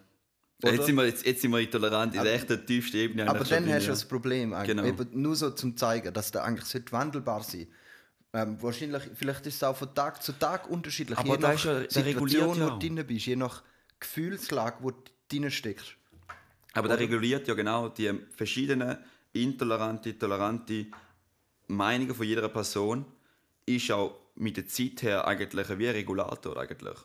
Oder? 0.63 0.73
Jetzt 0.73 0.85
sind, 0.85 0.95
wir, 0.95 1.05
jetzt, 1.05 1.25
jetzt 1.25 1.41
sind 1.41 1.51
wir 1.51 1.59
intolerant 1.59 2.15
in 2.15 2.23
der 2.23 2.33
echten 2.33 2.65
tiefsten 2.65 2.97
Ebene. 2.97 3.29
Aber 3.29 3.43
dann 3.43 3.67
hast 3.71 3.85
du 3.85 3.91
das 3.91 4.05
Problem 4.05 4.53
eigentlich. 4.53 4.77
Genau. 4.77 4.87
Eben 4.87 5.21
nur 5.21 5.35
so 5.35 5.51
zum 5.51 5.75
zeigen, 5.75 6.13
dass 6.13 6.31
der 6.31 6.43
eigentlich 6.45 6.65
sollte 6.65 6.91
wandelbar 6.93 7.43
sein 7.43 7.67
Ähm, 8.35 8.57
wahrscheinlich, 8.61 9.03
vielleicht 9.13 9.45
ist 9.45 9.55
es 9.55 9.63
auch 9.63 9.75
von 9.75 9.93
Tag 9.93 10.23
zu 10.23 10.31
Tag 10.31 10.69
unterschiedlich. 10.69 11.19
Aber 11.19 11.35
je 11.35 11.37
da 11.37 11.49
nach 11.49 11.55
ist 11.55 11.65
ja- 11.65 11.79
der 11.81 11.89
Situation, 11.91 12.13
reguliert 12.15 12.47
wo 12.47 12.53
ja 12.55 12.69
du 12.69 12.79
drin 12.79 13.05
bist, 13.05 13.25
je 13.25 13.35
nach 13.35 13.61
Gefühlslage, 13.99 14.77
wo 14.81 14.91
du 14.91 15.03
drin 15.29 15.51
steckst. 15.51 15.95
Aber 16.73 16.87
der 16.87 16.99
reguliert 16.99 17.47
ja 17.47 17.53
genau 17.53 17.89
die 17.89 18.11
verschiedenen 18.35 18.97
intolerante, 19.33 20.17
tolerante 20.17 20.87
Meinungen 21.67 22.15
von 22.15 22.25
jeder 22.25 22.49
Person. 22.49 23.05
Ist 23.65 23.91
auch 23.91 24.15
mit 24.35 24.57
der 24.57 24.67
Zeit 24.67 25.03
her 25.03 25.27
eigentlich 25.27 25.69
wie 25.77 25.87
ein 25.87 25.95
Regulator 25.95 26.57
eigentlich. 26.57 26.97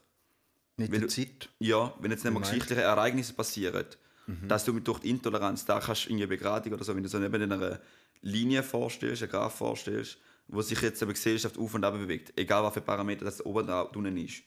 Mit 0.76 0.92
Wenn 0.92 1.00
der 1.00 1.08
du- 1.08 1.14
Zeit. 1.14 1.48
Ja, 1.58 1.92
wenn 2.00 2.10
jetzt 2.10 2.24
nicht 2.24 2.32
mal 2.32 2.40
geschichtliche 2.40 2.82
Ereignisse 2.82 3.32
passieren, 3.34 3.84
dass 4.46 4.64
du 4.64 4.72
mit 4.74 4.86
durch 4.86 4.98
die 5.00 5.10
Intoleranz 5.10 5.64
da 5.64 5.80
kannst 5.80 6.06
irgendwie 6.06 6.26
begradigen 6.26 6.74
oder 6.74 6.84
so, 6.84 6.94
wenn 6.94 7.02
du 7.02 7.08
so 7.08 7.18
neben 7.18 7.40
einer 7.42 7.80
Linie 8.20 8.62
vorstellst, 8.62 9.22
einen 9.22 9.30
Graph 9.32 9.56
vorstellst, 9.56 10.18
wo 10.48 10.60
sich 10.62 10.80
jetzt 10.82 11.02
eine 11.02 11.12
Gesellschaft 11.12 11.56
auf 11.58 11.74
und 11.74 11.84
ab 11.84 11.94
bewegt, 11.94 12.32
egal 12.38 12.62
was 12.62 12.74
für 12.74 12.80
Parameter 12.80 13.24
das 13.24 13.44
oben 13.44 13.66
da 13.66 13.82
unten 13.82 14.16
ist, 14.18 14.42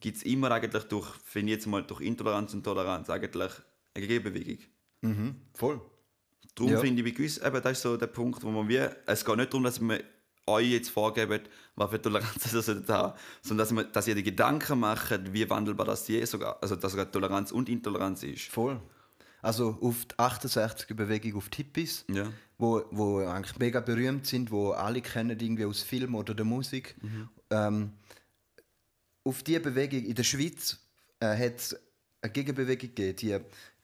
gibt 0.00 0.18
es 0.18 0.22
immer 0.24 0.50
eigentlich 0.50 0.84
durch, 0.84 1.08
wenn 1.32 1.48
jetzt 1.48 1.66
mal 1.66 1.82
durch 1.82 2.00
Intoleranz 2.02 2.52
und 2.54 2.62
Toleranz 2.64 3.08
eigentlich 3.08 3.52
eine 3.94 4.06
Gegenbewegung. 4.06 4.58
Voll. 5.54 5.80
Darum 6.56 6.72
Ja. 6.72 6.80
finde 6.80 7.02
ich 7.02 7.14
bei 7.16 7.22
uns, 7.22 7.38
eben, 7.38 7.62
das 7.62 7.72
ist 7.72 7.82
so 7.82 7.96
der 7.96 8.06
Punkt, 8.08 8.42
wo 8.42 8.50
man 8.50 8.68
wie, 8.68 8.84
es 9.06 9.24
geht 9.24 9.36
nicht 9.36 9.52
darum, 9.52 9.62
dass 9.64 9.78
wir 9.80 10.02
euch 10.48 10.70
jetzt 10.70 10.90
vorgeben, 10.90 11.40
was 11.76 11.90
für 11.90 12.00
Toleranz 12.02 12.50
solltet 12.50 12.88
haben, 12.88 13.16
sondern 13.42 13.66
dass, 13.66 13.74
wir, 13.76 13.84
dass 13.84 14.08
ihr 14.08 14.14
die 14.14 14.22
Gedanken 14.22 14.80
macht, 14.80 15.32
wie 15.32 15.48
wandelbar 15.50 15.86
das 15.86 16.08
je 16.08 16.24
sogar, 16.24 16.56
also 16.62 16.74
dass 16.76 16.92
sogar 16.92 17.10
Toleranz 17.10 17.52
und 17.52 17.68
Intoleranz 17.68 18.22
ist. 18.22 18.48
Voll. 18.48 18.80
Also 19.42 19.76
auf 19.80 20.06
die 20.06 20.14
68er 20.16 20.94
Bewegung 20.94 21.36
auf 21.36 21.48
die 21.50 21.58
Hippies, 21.58 22.04
Ja. 22.10 22.32
wo, 22.58 22.82
wo 22.90 23.18
eigentlich 23.18 23.58
mega 23.58 23.80
berühmt 23.80 24.26
sind, 24.26 24.50
wo 24.50 24.70
alle 24.70 25.02
kennen 25.02 25.38
irgendwie 25.38 25.66
aus 25.66 25.82
Film 25.82 26.14
oder 26.14 26.34
der 26.34 26.44
Musik. 26.46 26.96
Ähm, 27.50 27.92
auf 29.24 29.42
diese 29.42 29.60
Bewegung 29.60 30.04
in 30.04 30.14
der 30.14 30.24
Schweiz 30.24 30.78
äh, 31.20 31.26
hat 31.36 31.56
es 31.56 31.76
eine 32.22 32.32
Gegenbewegung 32.32 32.94
gegeben, 32.94 33.16
die, 33.16 33.38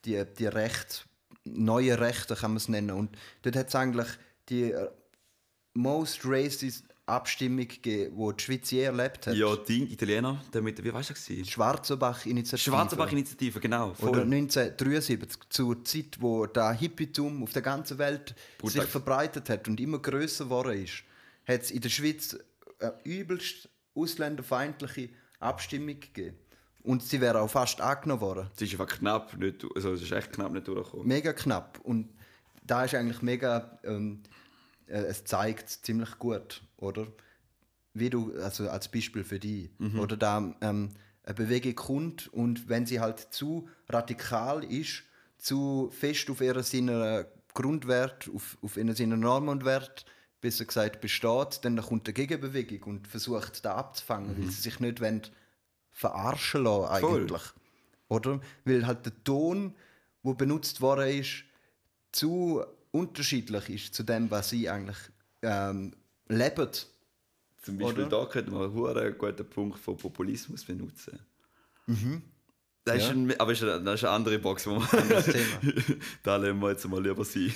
die, 0.05 0.25
die 0.37 0.45
Recht, 0.47 1.05
neue 1.45 1.99
Rechte 1.99 2.35
kann 2.35 2.51
man 2.51 2.57
es 2.57 2.69
nennen. 2.69 2.91
Und 2.91 3.17
dort 3.41 3.55
hat 3.55 3.67
es 3.69 3.75
eigentlich 3.75 4.07
die 4.49 4.71
äh, 4.71 4.89
most 5.73 6.21
racist 6.23 6.85
Abstimmung 7.05 7.67
gegeben, 7.67 8.15
die 8.15 8.35
die 8.37 8.43
Schweiz 8.43 8.71
je 8.71 8.83
erlebt 8.83 9.27
hat. 9.27 9.35
Ja, 9.35 9.55
die 9.57 9.91
Italiener, 9.91 10.41
der 10.53 10.61
mit, 10.61 10.81
wie 10.81 10.93
weißt 10.93 11.09
du 11.09 11.13
das? 11.13 11.49
Schwarzenbach-Initiative. 11.49 12.71
Schwarzenbach-Initiative, 12.71 13.59
genau. 13.59 13.93
Voll. 13.93 14.09
Oder 14.09 14.21
1973, 14.21 15.41
zur 15.49 15.83
Zeit, 15.83 16.17
wo 16.21 16.45
der 16.45 16.71
Hippietum 16.71 17.43
auf 17.43 17.51
der 17.51 17.61
ganzen 17.61 17.97
Welt 17.97 18.35
Brutal. 18.57 18.81
sich 18.81 18.89
verbreitet 18.89 19.49
hat 19.49 19.67
und 19.67 19.81
immer 19.81 19.99
größer 19.99 20.45
geworden 20.45 20.81
ist, 20.81 21.03
hat 21.45 21.63
es 21.63 21.71
in 21.71 21.81
der 21.81 21.89
Schweiz 21.89 22.37
eine 22.79 22.93
übelst 23.03 23.67
ausländerfeindliche 23.95 25.09
Abstimmung 25.39 25.99
gegeben. 25.99 26.37
Und 26.83 27.01
sie 27.01 27.21
wäre 27.21 27.39
auch 27.39 27.49
fast 27.49 27.79
angenommen 27.79 28.21
worden. 28.21 28.49
Es 28.55 28.61
ist 28.61 28.73
einfach 28.73 28.97
knapp 28.97 29.37
nicht, 29.37 29.65
also 29.75 29.93
es 29.93 30.01
ist 30.01 30.11
echt 30.11 30.33
knapp 30.33 30.51
nicht 30.51 30.67
durchgekommen. 30.67 31.07
Mega 31.07 31.31
knapp. 31.31 31.79
Und 31.81 32.09
da 32.65 32.83
ist 32.83 32.93
eigentlich 32.93 33.21
mega, 33.21 33.79
ähm, 33.83 34.21
äh, 34.87 34.99
es 35.03 35.23
zeigt 35.23 35.69
ziemlich 35.69 36.19
gut, 36.19 36.61
oder? 36.77 37.07
Wie 37.93 38.09
du, 38.09 38.33
also 38.41 38.69
als 38.69 38.89
Beispiel 38.89 39.23
für 39.23 39.39
die, 39.39 39.69
oder 39.99 40.17
da 40.17 40.55
ähm, 40.61 40.89
eine 41.23 41.33
Bewegung 41.35 41.75
kommt 41.75 42.27
und 42.33 42.67
wenn 42.67 42.85
sie 42.85 42.99
halt 42.99 43.19
zu 43.19 43.69
radikal 43.87 44.63
ist, 44.63 45.03
zu 45.37 45.89
fest 45.91 46.29
auf 46.29 46.41
ihren 46.41 46.63
seiner 46.63 47.27
Grundwert, 47.53 48.29
auf, 48.33 48.57
auf 48.61 48.77
ihren 48.77 48.95
seiner 48.95 49.15
Normen 49.17 49.49
und 49.49 49.65
Wert, 49.65 50.05
besser 50.41 50.65
gesagt, 50.65 51.01
besteht, 51.01 51.59
dann 51.63 51.79
kommt 51.81 52.07
eine 52.07 52.13
Gegenbewegung 52.13 52.83
und 52.83 53.07
versucht, 53.07 53.63
da 53.63 53.75
abzufangen, 53.75 54.37
weil 54.37 54.49
sie 54.49 54.61
sich 54.61 54.79
nicht 54.79 54.99
wollen 54.99 55.21
verarschen 55.93 56.63
lassen, 56.65 56.99
Voll. 56.99 57.21
eigentlich. 57.21 57.43
Oder? 58.09 58.41
Weil 58.65 58.85
halt 58.85 59.05
der 59.05 59.23
Ton, 59.23 59.73
der 60.23 60.33
benutzt 60.33 60.81
worden 60.81 61.07
ist, 61.19 61.45
zu 62.11 62.63
unterschiedlich 62.91 63.69
ist 63.69 63.95
zu 63.95 64.03
dem, 64.03 64.29
was 64.29 64.49
sie 64.49 64.69
eigentlich 64.69 64.97
ähm, 65.41 65.93
leben. 66.27 66.69
Zum 67.63 67.77
Beispiel 67.77 68.03
Oder? 68.05 68.19
da 68.23 68.25
könnte 68.25 68.51
man 68.51 68.97
einen 68.97 69.17
guten 69.17 69.49
Punkt 69.49 69.79
von 69.79 69.97
Populismus 69.97 70.63
benutzen. 70.65 71.17
Das 72.85 72.97
ist 72.97 73.03
Ja. 73.03 73.09
ein, 73.11 73.39
aber 73.39 73.51
ist 73.53 73.63
eine, 73.63 73.81
das 73.81 73.95
ist 73.95 74.03
eine 74.03 74.13
andere 74.13 74.37
Box, 74.39 74.67
wo 74.67 74.75
man 74.75 74.87
da 76.23 76.35
lassen 76.35 76.59
wir 76.59 76.69
jetzt 76.71 76.87
mal 76.87 77.01
lieber 77.01 77.23
sein. 77.23 77.51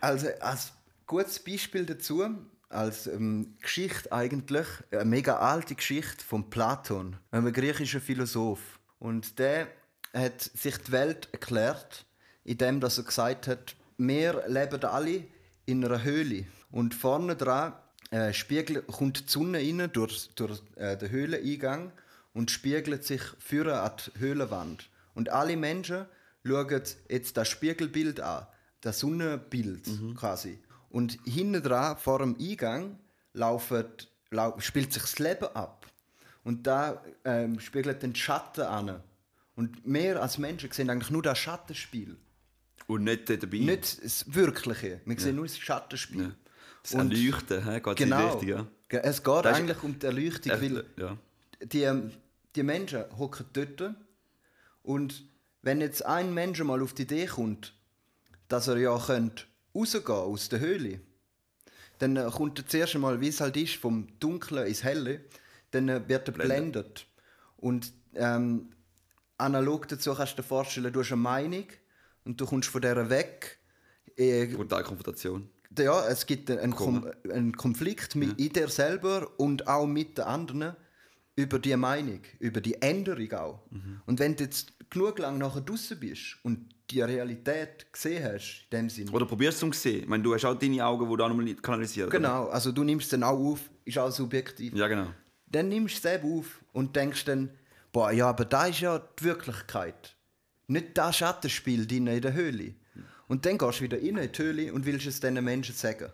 Also 0.00 0.28
als 0.40 0.72
gutes 1.06 1.38
Beispiel 1.38 1.84
dazu, 1.84 2.24
als 2.70 3.06
ähm, 3.08 3.56
Geschichte 3.60 4.10
eigentlich, 4.12 4.66
eine 4.90 5.04
mega 5.04 5.38
alte 5.38 5.74
Geschichte 5.74 6.24
von 6.24 6.48
Platon, 6.48 7.16
einem 7.30 7.52
griechischen 7.52 8.00
Philosoph. 8.00 8.78
Und 8.98 9.38
der 9.38 9.66
hat 10.14 10.40
sich 10.40 10.78
die 10.78 10.92
Welt 10.92 11.28
erklärt, 11.32 12.06
indem 12.44 12.80
dass 12.80 12.98
er 12.98 13.04
gesagt 13.04 13.48
hat, 13.48 13.76
wir 13.98 14.44
leben 14.46 14.82
alle 14.84 15.24
in 15.66 15.84
einer 15.84 16.02
Höhle. 16.02 16.46
Und 16.70 16.94
vorne 16.94 17.36
dran 17.36 17.74
äh, 18.10 18.32
spiegelt, 18.32 18.86
kommt 18.86 19.28
die 19.28 19.30
Sonne 19.30 19.58
rein 19.58 19.90
durch, 19.92 20.30
durch 20.36 20.62
äh, 20.76 20.96
den 20.96 21.10
Höhleneingang 21.10 21.92
und 22.32 22.50
spiegelt 22.50 23.04
sich 23.04 23.22
führen 23.40 23.74
an 23.74 23.92
die 23.98 24.20
Höhlenwand. 24.20 24.88
Und 25.14 25.28
alle 25.30 25.56
Menschen 25.56 26.06
schauen 26.46 26.82
jetzt 27.08 27.36
das 27.36 27.48
Spiegelbild 27.48 28.20
an, 28.20 28.46
das 28.80 29.00
Sonnenbild 29.00 29.88
quasi. 30.16 30.58
Und 30.90 31.18
hinten 31.24 31.62
dran, 31.62 31.96
vor 31.96 32.18
dem 32.18 32.36
Eingang, 32.38 32.98
laufen, 33.32 33.84
lau 34.30 34.58
spielt 34.58 34.92
sich 34.92 35.02
das 35.02 35.18
Leben 35.18 35.46
ab. 35.54 35.86
Und 36.44 36.66
da 36.66 37.02
ähm, 37.24 37.60
spiegelt 37.60 38.02
den 38.02 38.14
Schatten 38.14 38.62
an. 38.62 39.02
Und 39.56 39.80
wir 39.84 40.20
als 40.20 40.38
Menschen 40.38 40.70
sehen 40.72 40.90
eigentlich 40.90 41.10
nur 41.10 41.22
das 41.22 41.38
Schattenspiel. 41.38 42.16
Und 42.86 43.04
nicht 43.04 43.28
dabei. 43.30 43.58
Nicht 43.58 44.02
das 44.04 44.34
Wirkliche. 44.34 45.00
Wir 45.04 45.20
sehen 45.20 45.36
nur 45.36 45.46
das 45.46 45.58
Schattenspiel. 45.58 46.22
Ja. 46.22 46.30
Das 46.82 46.94
Und- 46.94 47.12
Erleuchten, 47.12 47.64
he? 47.72 47.80
geht 47.80 47.96
Genau. 47.96 48.32
Richtung, 48.32 48.48
ja. 48.48 48.66
Es 48.88 49.22
geht 49.22 49.44
Das 49.44 49.56
eigentlich 49.56 49.82
um 49.82 49.98
die 49.98 50.06
Erleuchtung, 50.06 50.50
Echt, 50.52 50.62
weil 50.62 50.84
ja. 50.96 51.16
die, 51.62 51.82
ähm, 51.82 52.10
die 52.56 52.62
Menschen 52.64 53.04
hocken 53.16 53.46
dort 53.52 53.94
und 54.82 55.24
wenn 55.62 55.80
jetzt 55.80 56.04
ein 56.04 56.32
Mensch 56.34 56.60
mal 56.62 56.82
auf 56.82 56.94
die 56.94 57.02
Idee 57.02 57.26
kommt, 57.26 57.74
dass 58.48 58.66
er 58.66 58.78
ja 58.78 58.98
könnte 58.98 59.44
rausgehen 59.80 60.18
aus 60.18 60.48
der 60.48 60.60
Höhle, 60.60 61.00
dann 61.98 62.16
äh, 62.16 62.30
kommt 62.30 62.58
er 62.58 62.66
zuerst 62.66 62.94
einmal, 62.94 63.20
wie 63.20 63.28
es 63.28 63.40
halt 63.40 63.56
ist, 63.56 63.74
vom 63.74 64.08
Dunklen 64.18 64.66
ins 64.66 64.82
Helle, 64.82 65.24
dann 65.70 65.88
äh, 65.88 66.08
wird 66.08 66.28
er 66.28 66.34
Blendet. 66.34 67.06
Und 67.56 67.92
ähm, 68.14 68.70
analog 69.36 69.86
dazu 69.88 70.14
kannst 70.14 70.32
du 70.32 70.42
dir 70.42 70.48
vorstellen, 70.48 70.92
du 70.92 71.00
hast 71.00 71.12
eine 71.12 71.20
Meinung 71.20 71.66
und 72.24 72.40
du 72.40 72.46
kommst 72.46 72.68
von 72.68 72.80
der 72.80 73.10
weg. 73.10 73.58
Äh, 74.16 74.46
Brutale 74.46 74.84
Konfrontation. 74.84 75.48
ja, 75.78 76.06
es 76.08 76.26
gibt 76.26 76.50
einen, 76.50 76.74
Kom 76.74 77.10
einen 77.30 77.56
Konflikt 77.56 78.16
mit 78.16 78.40
in 78.40 78.52
dir 78.52 78.68
selber 78.68 79.30
und 79.38 79.68
auch 79.68 79.86
mit 79.86 80.18
den 80.18 80.24
anderen 80.24 80.76
über 81.36 81.58
die 81.58 81.76
Meinung, 81.76 82.20
über 82.38 82.60
die 82.60 82.80
Änderung 82.82 83.32
auch. 83.32 83.62
Und 84.06 84.18
wenn 84.18 84.36
du 84.36 84.44
jetzt 84.44 84.72
genug 84.90 85.18
lang 85.18 85.38
nachher 85.38 85.60
draußen 85.60 85.98
bist 85.98 86.36
und 86.42 86.68
die 86.90 87.00
Realität 87.00 87.86
gesehen 87.92 88.24
hast, 88.24 88.66
in 88.70 88.78
dem 88.78 88.90
Sinne. 88.90 89.10
Oder 89.12 89.24
probierst 89.26 89.62
du 89.62 89.68
es 89.68 89.80
zu 89.80 89.88
sehen. 89.88 90.02
Ich 90.02 90.08
meine, 90.08 90.22
du 90.22 90.34
hast 90.34 90.44
auch 90.44 90.54
deine 90.54 90.84
Augen, 90.84 91.08
die 91.08 91.16
du 91.16 91.24
auch 91.24 91.28
nochmal 91.28 91.54
kanalisierst. 91.54 92.08
oder? 92.08 92.18
Genau, 92.18 92.48
also 92.48 92.72
du 92.72 92.82
nimmst 92.84 93.04
es 93.04 93.10
dann 93.10 93.22
auch 93.22 93.38
auf, 93.38 93.60
ist 93.84 93.98
auch 93.98 94.10
subjektiv. 94.10 94.74
Ja, 94.74 94.88
genau. 94.88 95.06
Dann 95.46 95.68
nimmst 95.68 95.94
du 95.94 95.96
es 95.96 96.02
selber 96.02 96.28
auf 96.28 96.60
und 96.72 96.94
denkst 96.96 97.24
dann, 97.24 97.50
boah, 97.92 98.10
ja, 98.12 98.28
aber 98.28 98.44
da 98.44 98.66
ist 98.66 98.80
ja 98.80 98.98
die 98.98 99.24
Wirklichkeit. 99.24 100.16
Nicht 100.66 100.96
das 100.98 101.16
Schattenspiel 101.16 101.90
in 101.92 102.06
der 102.06 102.32
Höhle. 102.32 102.74
Und 103.26 103.46
dann 103.46 103.58
gehst 103.58 103.78
du 103.78 103.84
wieder 103.84 103.96
rein 103.96 104.16
in 104.16 104.32
die 104.32 104.42
Höhle 104.42 104.72
und 104.72 104.86
willst 104.86 105.06
es 105.06 105.20
diesen 105.20 105.44
Menschen 105.44 105.74
sagen. 105.74 106.10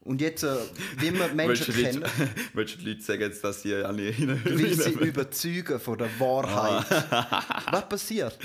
Und 0.00 0.20
jetzt, 0.20 0.42
äh, 0.42 0.56
wie 0.98 1.12
wir 1.12 1.28
Menschen 1.34 1.74
kennen, 1.74 2.00
Leute, 2.02 2.10
willst 2.54 2.74
du 2.74 2.78
die 2.78 2.90
Leute 2.90 3.02
sagen, 3.02 3.20
jetzt, 3.20 3.44
dass 3.44 3.62
sie 3.62 3.74
alle 3.74 4.08
rein... 4.08 4.40
du 4.44 4.58
willst 4.58 4.82
sie 4.82 4.90
überzeugen 4.92 5.80
von 5.80 5.98
der 5.98 6.08
Wahrheit. 6.18 6.86
Was 7.70 7.88
passiert? 7.88 8.38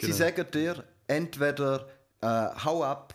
Sie 0.00 0.06
Genau. 0.06 0.16
sagen 0.16 0.46
dir 0.52 0.84
entweder 1.08 1.88
äh, 2.20 2.26
hau 2.64 2.84
ab, 2.84 3.14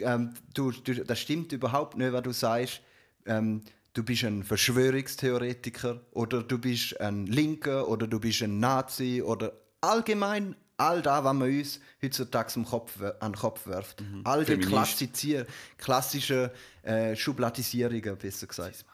ähm, 0.00 0.32
du, 0.54 0.70
du, 0.70 1.04
das 1.04 1.20
stimmt 1.20 1.52
überhaupt 1.52 1.98
nicht, 1.98 2.12
was 2.12 2.22
du 2.22 2.32
sagst. 2.32 2.80
Ähm, 3.26 3.62
du 3.92 4.02
bist 4.02 4.24
ein 4.24 4.42
Verschwörungstheoretiker 4.42 6.00
oder 6.12 6.42
du 6.42 6.58
bist 6.58 6.98
ein 7.00 7.26
Linker 7.26 7.88
oder 7.88 8.06
du 8.06 8.18
bist 8.18 8.42
ein 8.42 8.58
Nazi 8.58 9.22
oder 9.22 9.52
allgemein 9.82 10.56
all 10.82 11.02
das, 11.02 11.24
was 11.24 11.34
man 11.34 11.48
uns 11.48 11.80
heutzutage 12.02 12.52
am 12.56 12.64
Kopf, 12.64 13.00
an 13.20 13.32
den 13.32 13.38
Kopf 13.38 13.66
wirft. 13.66 14.02
All 14.24 14.44
die 14.44 14.58
klassizier 14.58 15.46
klassischen 15.78 16.50
äh, 16.82 17.14
Schubladisierungen, 17.16 18.16
besser 18.18 18.46
gesagt. 18.46 18.84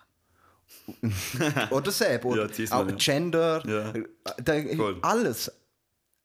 oder 1.71 1.91
Seb, 1.91 2.25
oder 2.25 2.51
Ja, 2.51 2.73
auch 2.77 2.89
ja. 2.89 2.95
Gender, 2.97 3.63
Ja. 3.67 3.93
äh, 3.95 4.05
da, 4.43 4.77
Voll. 4.77 4.99
alles. 5.03 5.51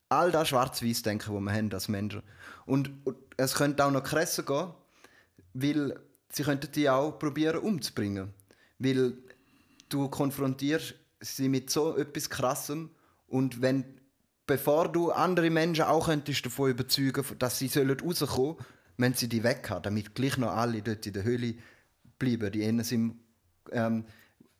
All 0.10 0.32
das 0.32 0.49
Schwarz-Weiß-Denken, 0.49 1.34
das 1.34 1.41
wir 1.41 1.52
haben 1.54 1.73
als 1.73 1.88
Menschen. 1.88 2.21
Und, 2.65 2.91
und 3.06 3.17
es 3.38 3.56
könnte 3.56 3.84
auch 3.84 3.91
noch 3.91 4.04
krasser 4.04 4.43
gehen, 4.43 4.69
weil 5.54 5.99
sie 6.30 6.43
könnten 6.43 6.71
die 6.71 6.89
auch 6.89 7.17
probieren 7.17 7.60
umzubringen. 7.60 8.34
Weil 8.80 9.13
du 9.89 10.10
konfrontierst 10.10 10.93
sie 11.19 11.49
mit 11.49 11.69
so 11.69 11.97
etwas 11.97 12.30
Krassem 12.30 12.89
und 13.28 13.62
wenn, 13.62 13.86
bevor 14.45 14.91
du 14.91 15.12
andere 15.12 15.49
Menschen 15.49 15.86
auch 15.86 16.08
könntest 16.08 16.45
davon 16.45 16.71
überzeugen, 16.71 17.23
dass 17.39 17.60
sie 17.60 17.67
sollen 17.67 17.97
rauskommen, 17.99 18.58
müssen 18.97 19.15
sie 19.15 19.29
die 19.29 19.43
weg 19.43 19.69
haben, 19.69 19.84
damit 19.84 20.15
gleich 20.15 20.38
noch 20.38 20.51
alle 20.51 20.82
dort 20.82 21.06
in 21.06 21.13
der 21.13 21.23
Höhle 21.23 21.56
bleiben. 22.19 22.51
Die 22.51 22.63
einen 22.65 22.84
sind 22.84 23.19
ähm, 23.71 24.06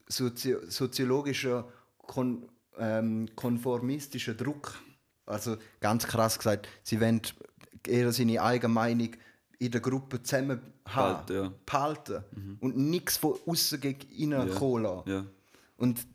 sozi 0.08 0.56
soziologischer 0.68 1.68
kon 1.98 2.48
ähm, 2.78 3.30
konformistischer 3.36 4.34
Druck. 4.34 4.80
Also 5.26 5.58
ganz 5.80 6.06
krass 6.08 6.38
gesagt, 6.38 6.68
sie 6.82 7.00
wollen 7.00 7.22
eher 7.88 8.12
seine 8.12 8.42
eigene 8.42 8.74
Meinung 8.74 9.12
in 9.60 9.72
der 9.72 9.82
Gruppe 9.82 10.22
zusammen 10.24 10.60
haben, 10.86 11.26
Behalten, 11.26 11.34
ja. 11.34 11.54
behalten 11.66 12.24
und 12.60 12.76
nichts 12.76 13.18
von 13.18 13.38
außen 13.46 13.80
gegen 13.80 14.10
innen 14.12 14.50
Ja. 14.50 14.56
kommen 14.56 14.84
lassen. 14.84 15.10
Ja. 15.10 15.26
Und 15.78 16.06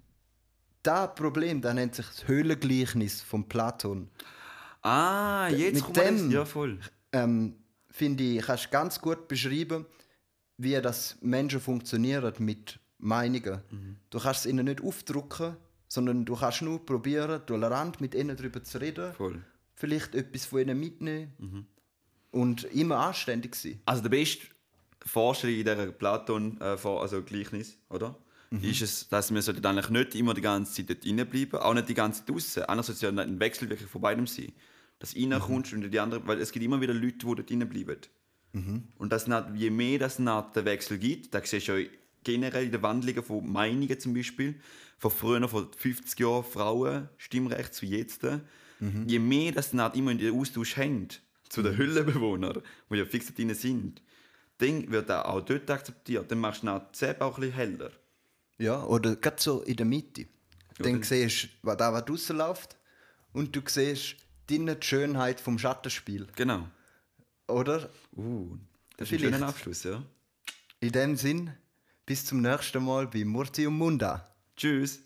das 0.89 1.15
Problem, 1.15 1.61
das 1.61 1.75
nennt 1.75 1.95
sich 1.95 2.07
das 2.07 2.27
Höhlengleichnis 2.29 3.21
von 3.23 3.49
Platon. 3.49 4.09
Ah, 4.83 5.49
jetzt 5.49 5.75
mit 5.75 5.85
kommt 5.85 5.97
dem- 5.97 6.31
Ja, 6.31 6.45
voll. 6.45 6.79
Ähm, 7.13 7.55
finde 7.91 8.25
ich, 8.25 8.43
kannst 8.43 8.71
ganz 8.71 9.01
gut 9.01 9.29
beschreiben, 9.29 9.87
wie 10.57 10.81
das 10.81 11.17
Menschen 11.21 11.61
funktionieren 11.61 12.33
mit 12.39 12.79
Meinungen. 12.99 13.61
Mhm. 13.71 13.97
Du 14.11 14.19
kannst 14.19 14.41
es 14.41 14.47
ihnen 14.51 14.65
nicht 14.67 14.83
aufdrucken, 14.83 15.57
sondern 15.89 16.25
du 16.25 16.35
kannst 16.37 16.63
nur 16.63 16.85
probieren, 16.85 17.43
tolerant 17.47 18.01
mit 18.01 18.15
ihnen 18.15 18.37
darüber 18.37 18.63
zu 18.63 18.79
reden, 18.81 19.13
voll. 19.15 19.43
vielleicht 19.75 20.15
etwas 20.15 20.47
von 20.47 20.61
ihnen 20.61 20.79
mitnehmen 20.79 21.33
Mhm. 21.39 21.67
und 22.31 22.65
immer 22.65 22.99
anständig 22.99 23.55
sein. 23.55 23.81
Also 23.87 24.03
der 24.03 24.11
beste 24.11 24.47
Vorstellung 25.07 25.57
in 25.57 25.65
dieser 25.65 25.87
Platon, 25.93 26.59
äh, 26.61 26.77
also 26.85 27.23
Gleichnis, 27.23 27.79
oder? 27.89 28.17
Ist 28.51 28.81
es, 28.83 29.09
dass 29.09 29.33
wir 29.33 29.43
sollten 29.43 29.65
eigentlich 29.67 29.91
nicht 29.91 30.15
immer 30.15 30.33
die 30.33 30.41
ganze 30.41 30.73
Zeit 30.73 30.89
dort 30.91 31.05
drinnen 31.05 31.29
bleiben, 31.29 31.57
auch 31.57 31.75
nicht 31.75 31.89
die 31.89 31.95
ganze 31.95 32.21
Zeit 32.21 32.31
draußen. 32.31 32.63
Anders 32.65 32.87
sollte 32.87 33.07
es 33.07 33.15
ja 33.15 33.23
ein 33.23 33.41
Wechsel 33.41 33.69
wirklich 33.69 33.91
von 33.91 34.01
beidem 34.01 34.27
sein. 34.27 34.53
Dass 35.01 35.13
du 35.13 35.21
reinkommst 35.21 35.73
und 35.75 35.91
die 35.91 36.01
anderen, 36.01 36.27
weil 36.27 36.41
es 36.41 36.51
gibt 36.51 36.65
immer 36.65 36.81
wieder 36.81 36.95
Leute, 36.95 37.19
die 37.19 37.25
dort 37.27 37.51
drinnen 37.51 37.69
bleiben. 37.69 37.99
Und 38.97 39.13
das, 39.13 39.29
je 39.55 39.71
mehr 39.71 39.99
das 39.99 40.17
den 40.17 40.65
Wechsel 40.65 40.99
gibt, 40.99 41.35
da 41.35 41.45
siehst 41.45 41.69
du 41.69 41.77
ja 41.79 41.89
generell 42.25 42.65
in 42.65 42.73
den 42.73 42.83
Wandlungen 42.83 43.23
von 43.23 43.47
Meinungen 43.47 44.01
zum 44.01 44.15
Beispiel, 44.15 44.61
von 44.99 45.11
früher, 45.11 45.47
von 45.49 45.69
50 45.77 46.19
Jahren 46.19 46.43
Frauen, 46.43 47.09
Stimmrecht 47.19 47.75
zu 47.75 47.87
jetzt, 47.87 48.27
je 49.07 49.19
mehr 49.19 49.53
das 49.53 49.73
immer 49.73 50.11
in 50.11 50.19
den 50.19 50.35
Austausch 50.35 50.77
haben 50.77 51.09
zu 51.49 51.63
den 51.63 51.77
Hüllenbewohnern, 51.77 52.63
die 52.91 52.97
ja 52.97 53.05
fix 53.05 53.33
drin 53.33 53.55
sind, 53.55 54.03
dann 54.59 54.91
wird 54.91 55.09
er 55.09 55.29
auch 55.29 55.41
dort 55.43 55.71
akzeptiert. 55.71 56.31
Dann 56.31 56.41
machst 56.41 56.63
du 56.63 56.67
nach 56.67 56.91
Zeb 56.93 57.21
auch 57.21 57.37
ein 57.37 57.43
bisschen 57.43 57.57
heller. 57.57 57.91
Ja, 58.59 58.83
oder 58.85 59.17
gerade 59.17 59.41
so 59.41 59.63
in 59.63 59.77
der 59.77 59.87
Mitte. 59.87 60.27
dann 60.79 60.93
dann- 60.95 61.03
siehst 61.03 61.45
du, 61.45 61.49
was 61.63 61.77
da 61.77 61.93
was 61.93 62.29
läuft 62.29 62.77
und 63.33 63.55
du 63.55 63.61
siehst 63.67 64.17
drinnen 64.47 64.79
die 64.81 64.87
Schönheit 64.87 65.41
vom 65.41 65.59
Schattenspiel. 65.59 66.27
Genau. 66.37 66.69
Oder? 67.47 67.89
Uh, 68.17 68.57
das 68.97 69.11
ist 69.11 69.23
ein 69.23 69.33
schöner 69.33 69.49
Abschluss, 69.49 69.85
ja. 69.85 70.03
In 70.81 70.93
dem 70.93 71.17
Sinn, 71.17 71.53
bis 72.07 72.25
zum 72.25 72.41
nächsten 72.41 72.85
Mal 72.85 73.07
bei 73.07 73.25
Murti 73.25 73.67
und 73.67 73.75
Munda. 73.75 74.35
Tschüss. 74.57 75.01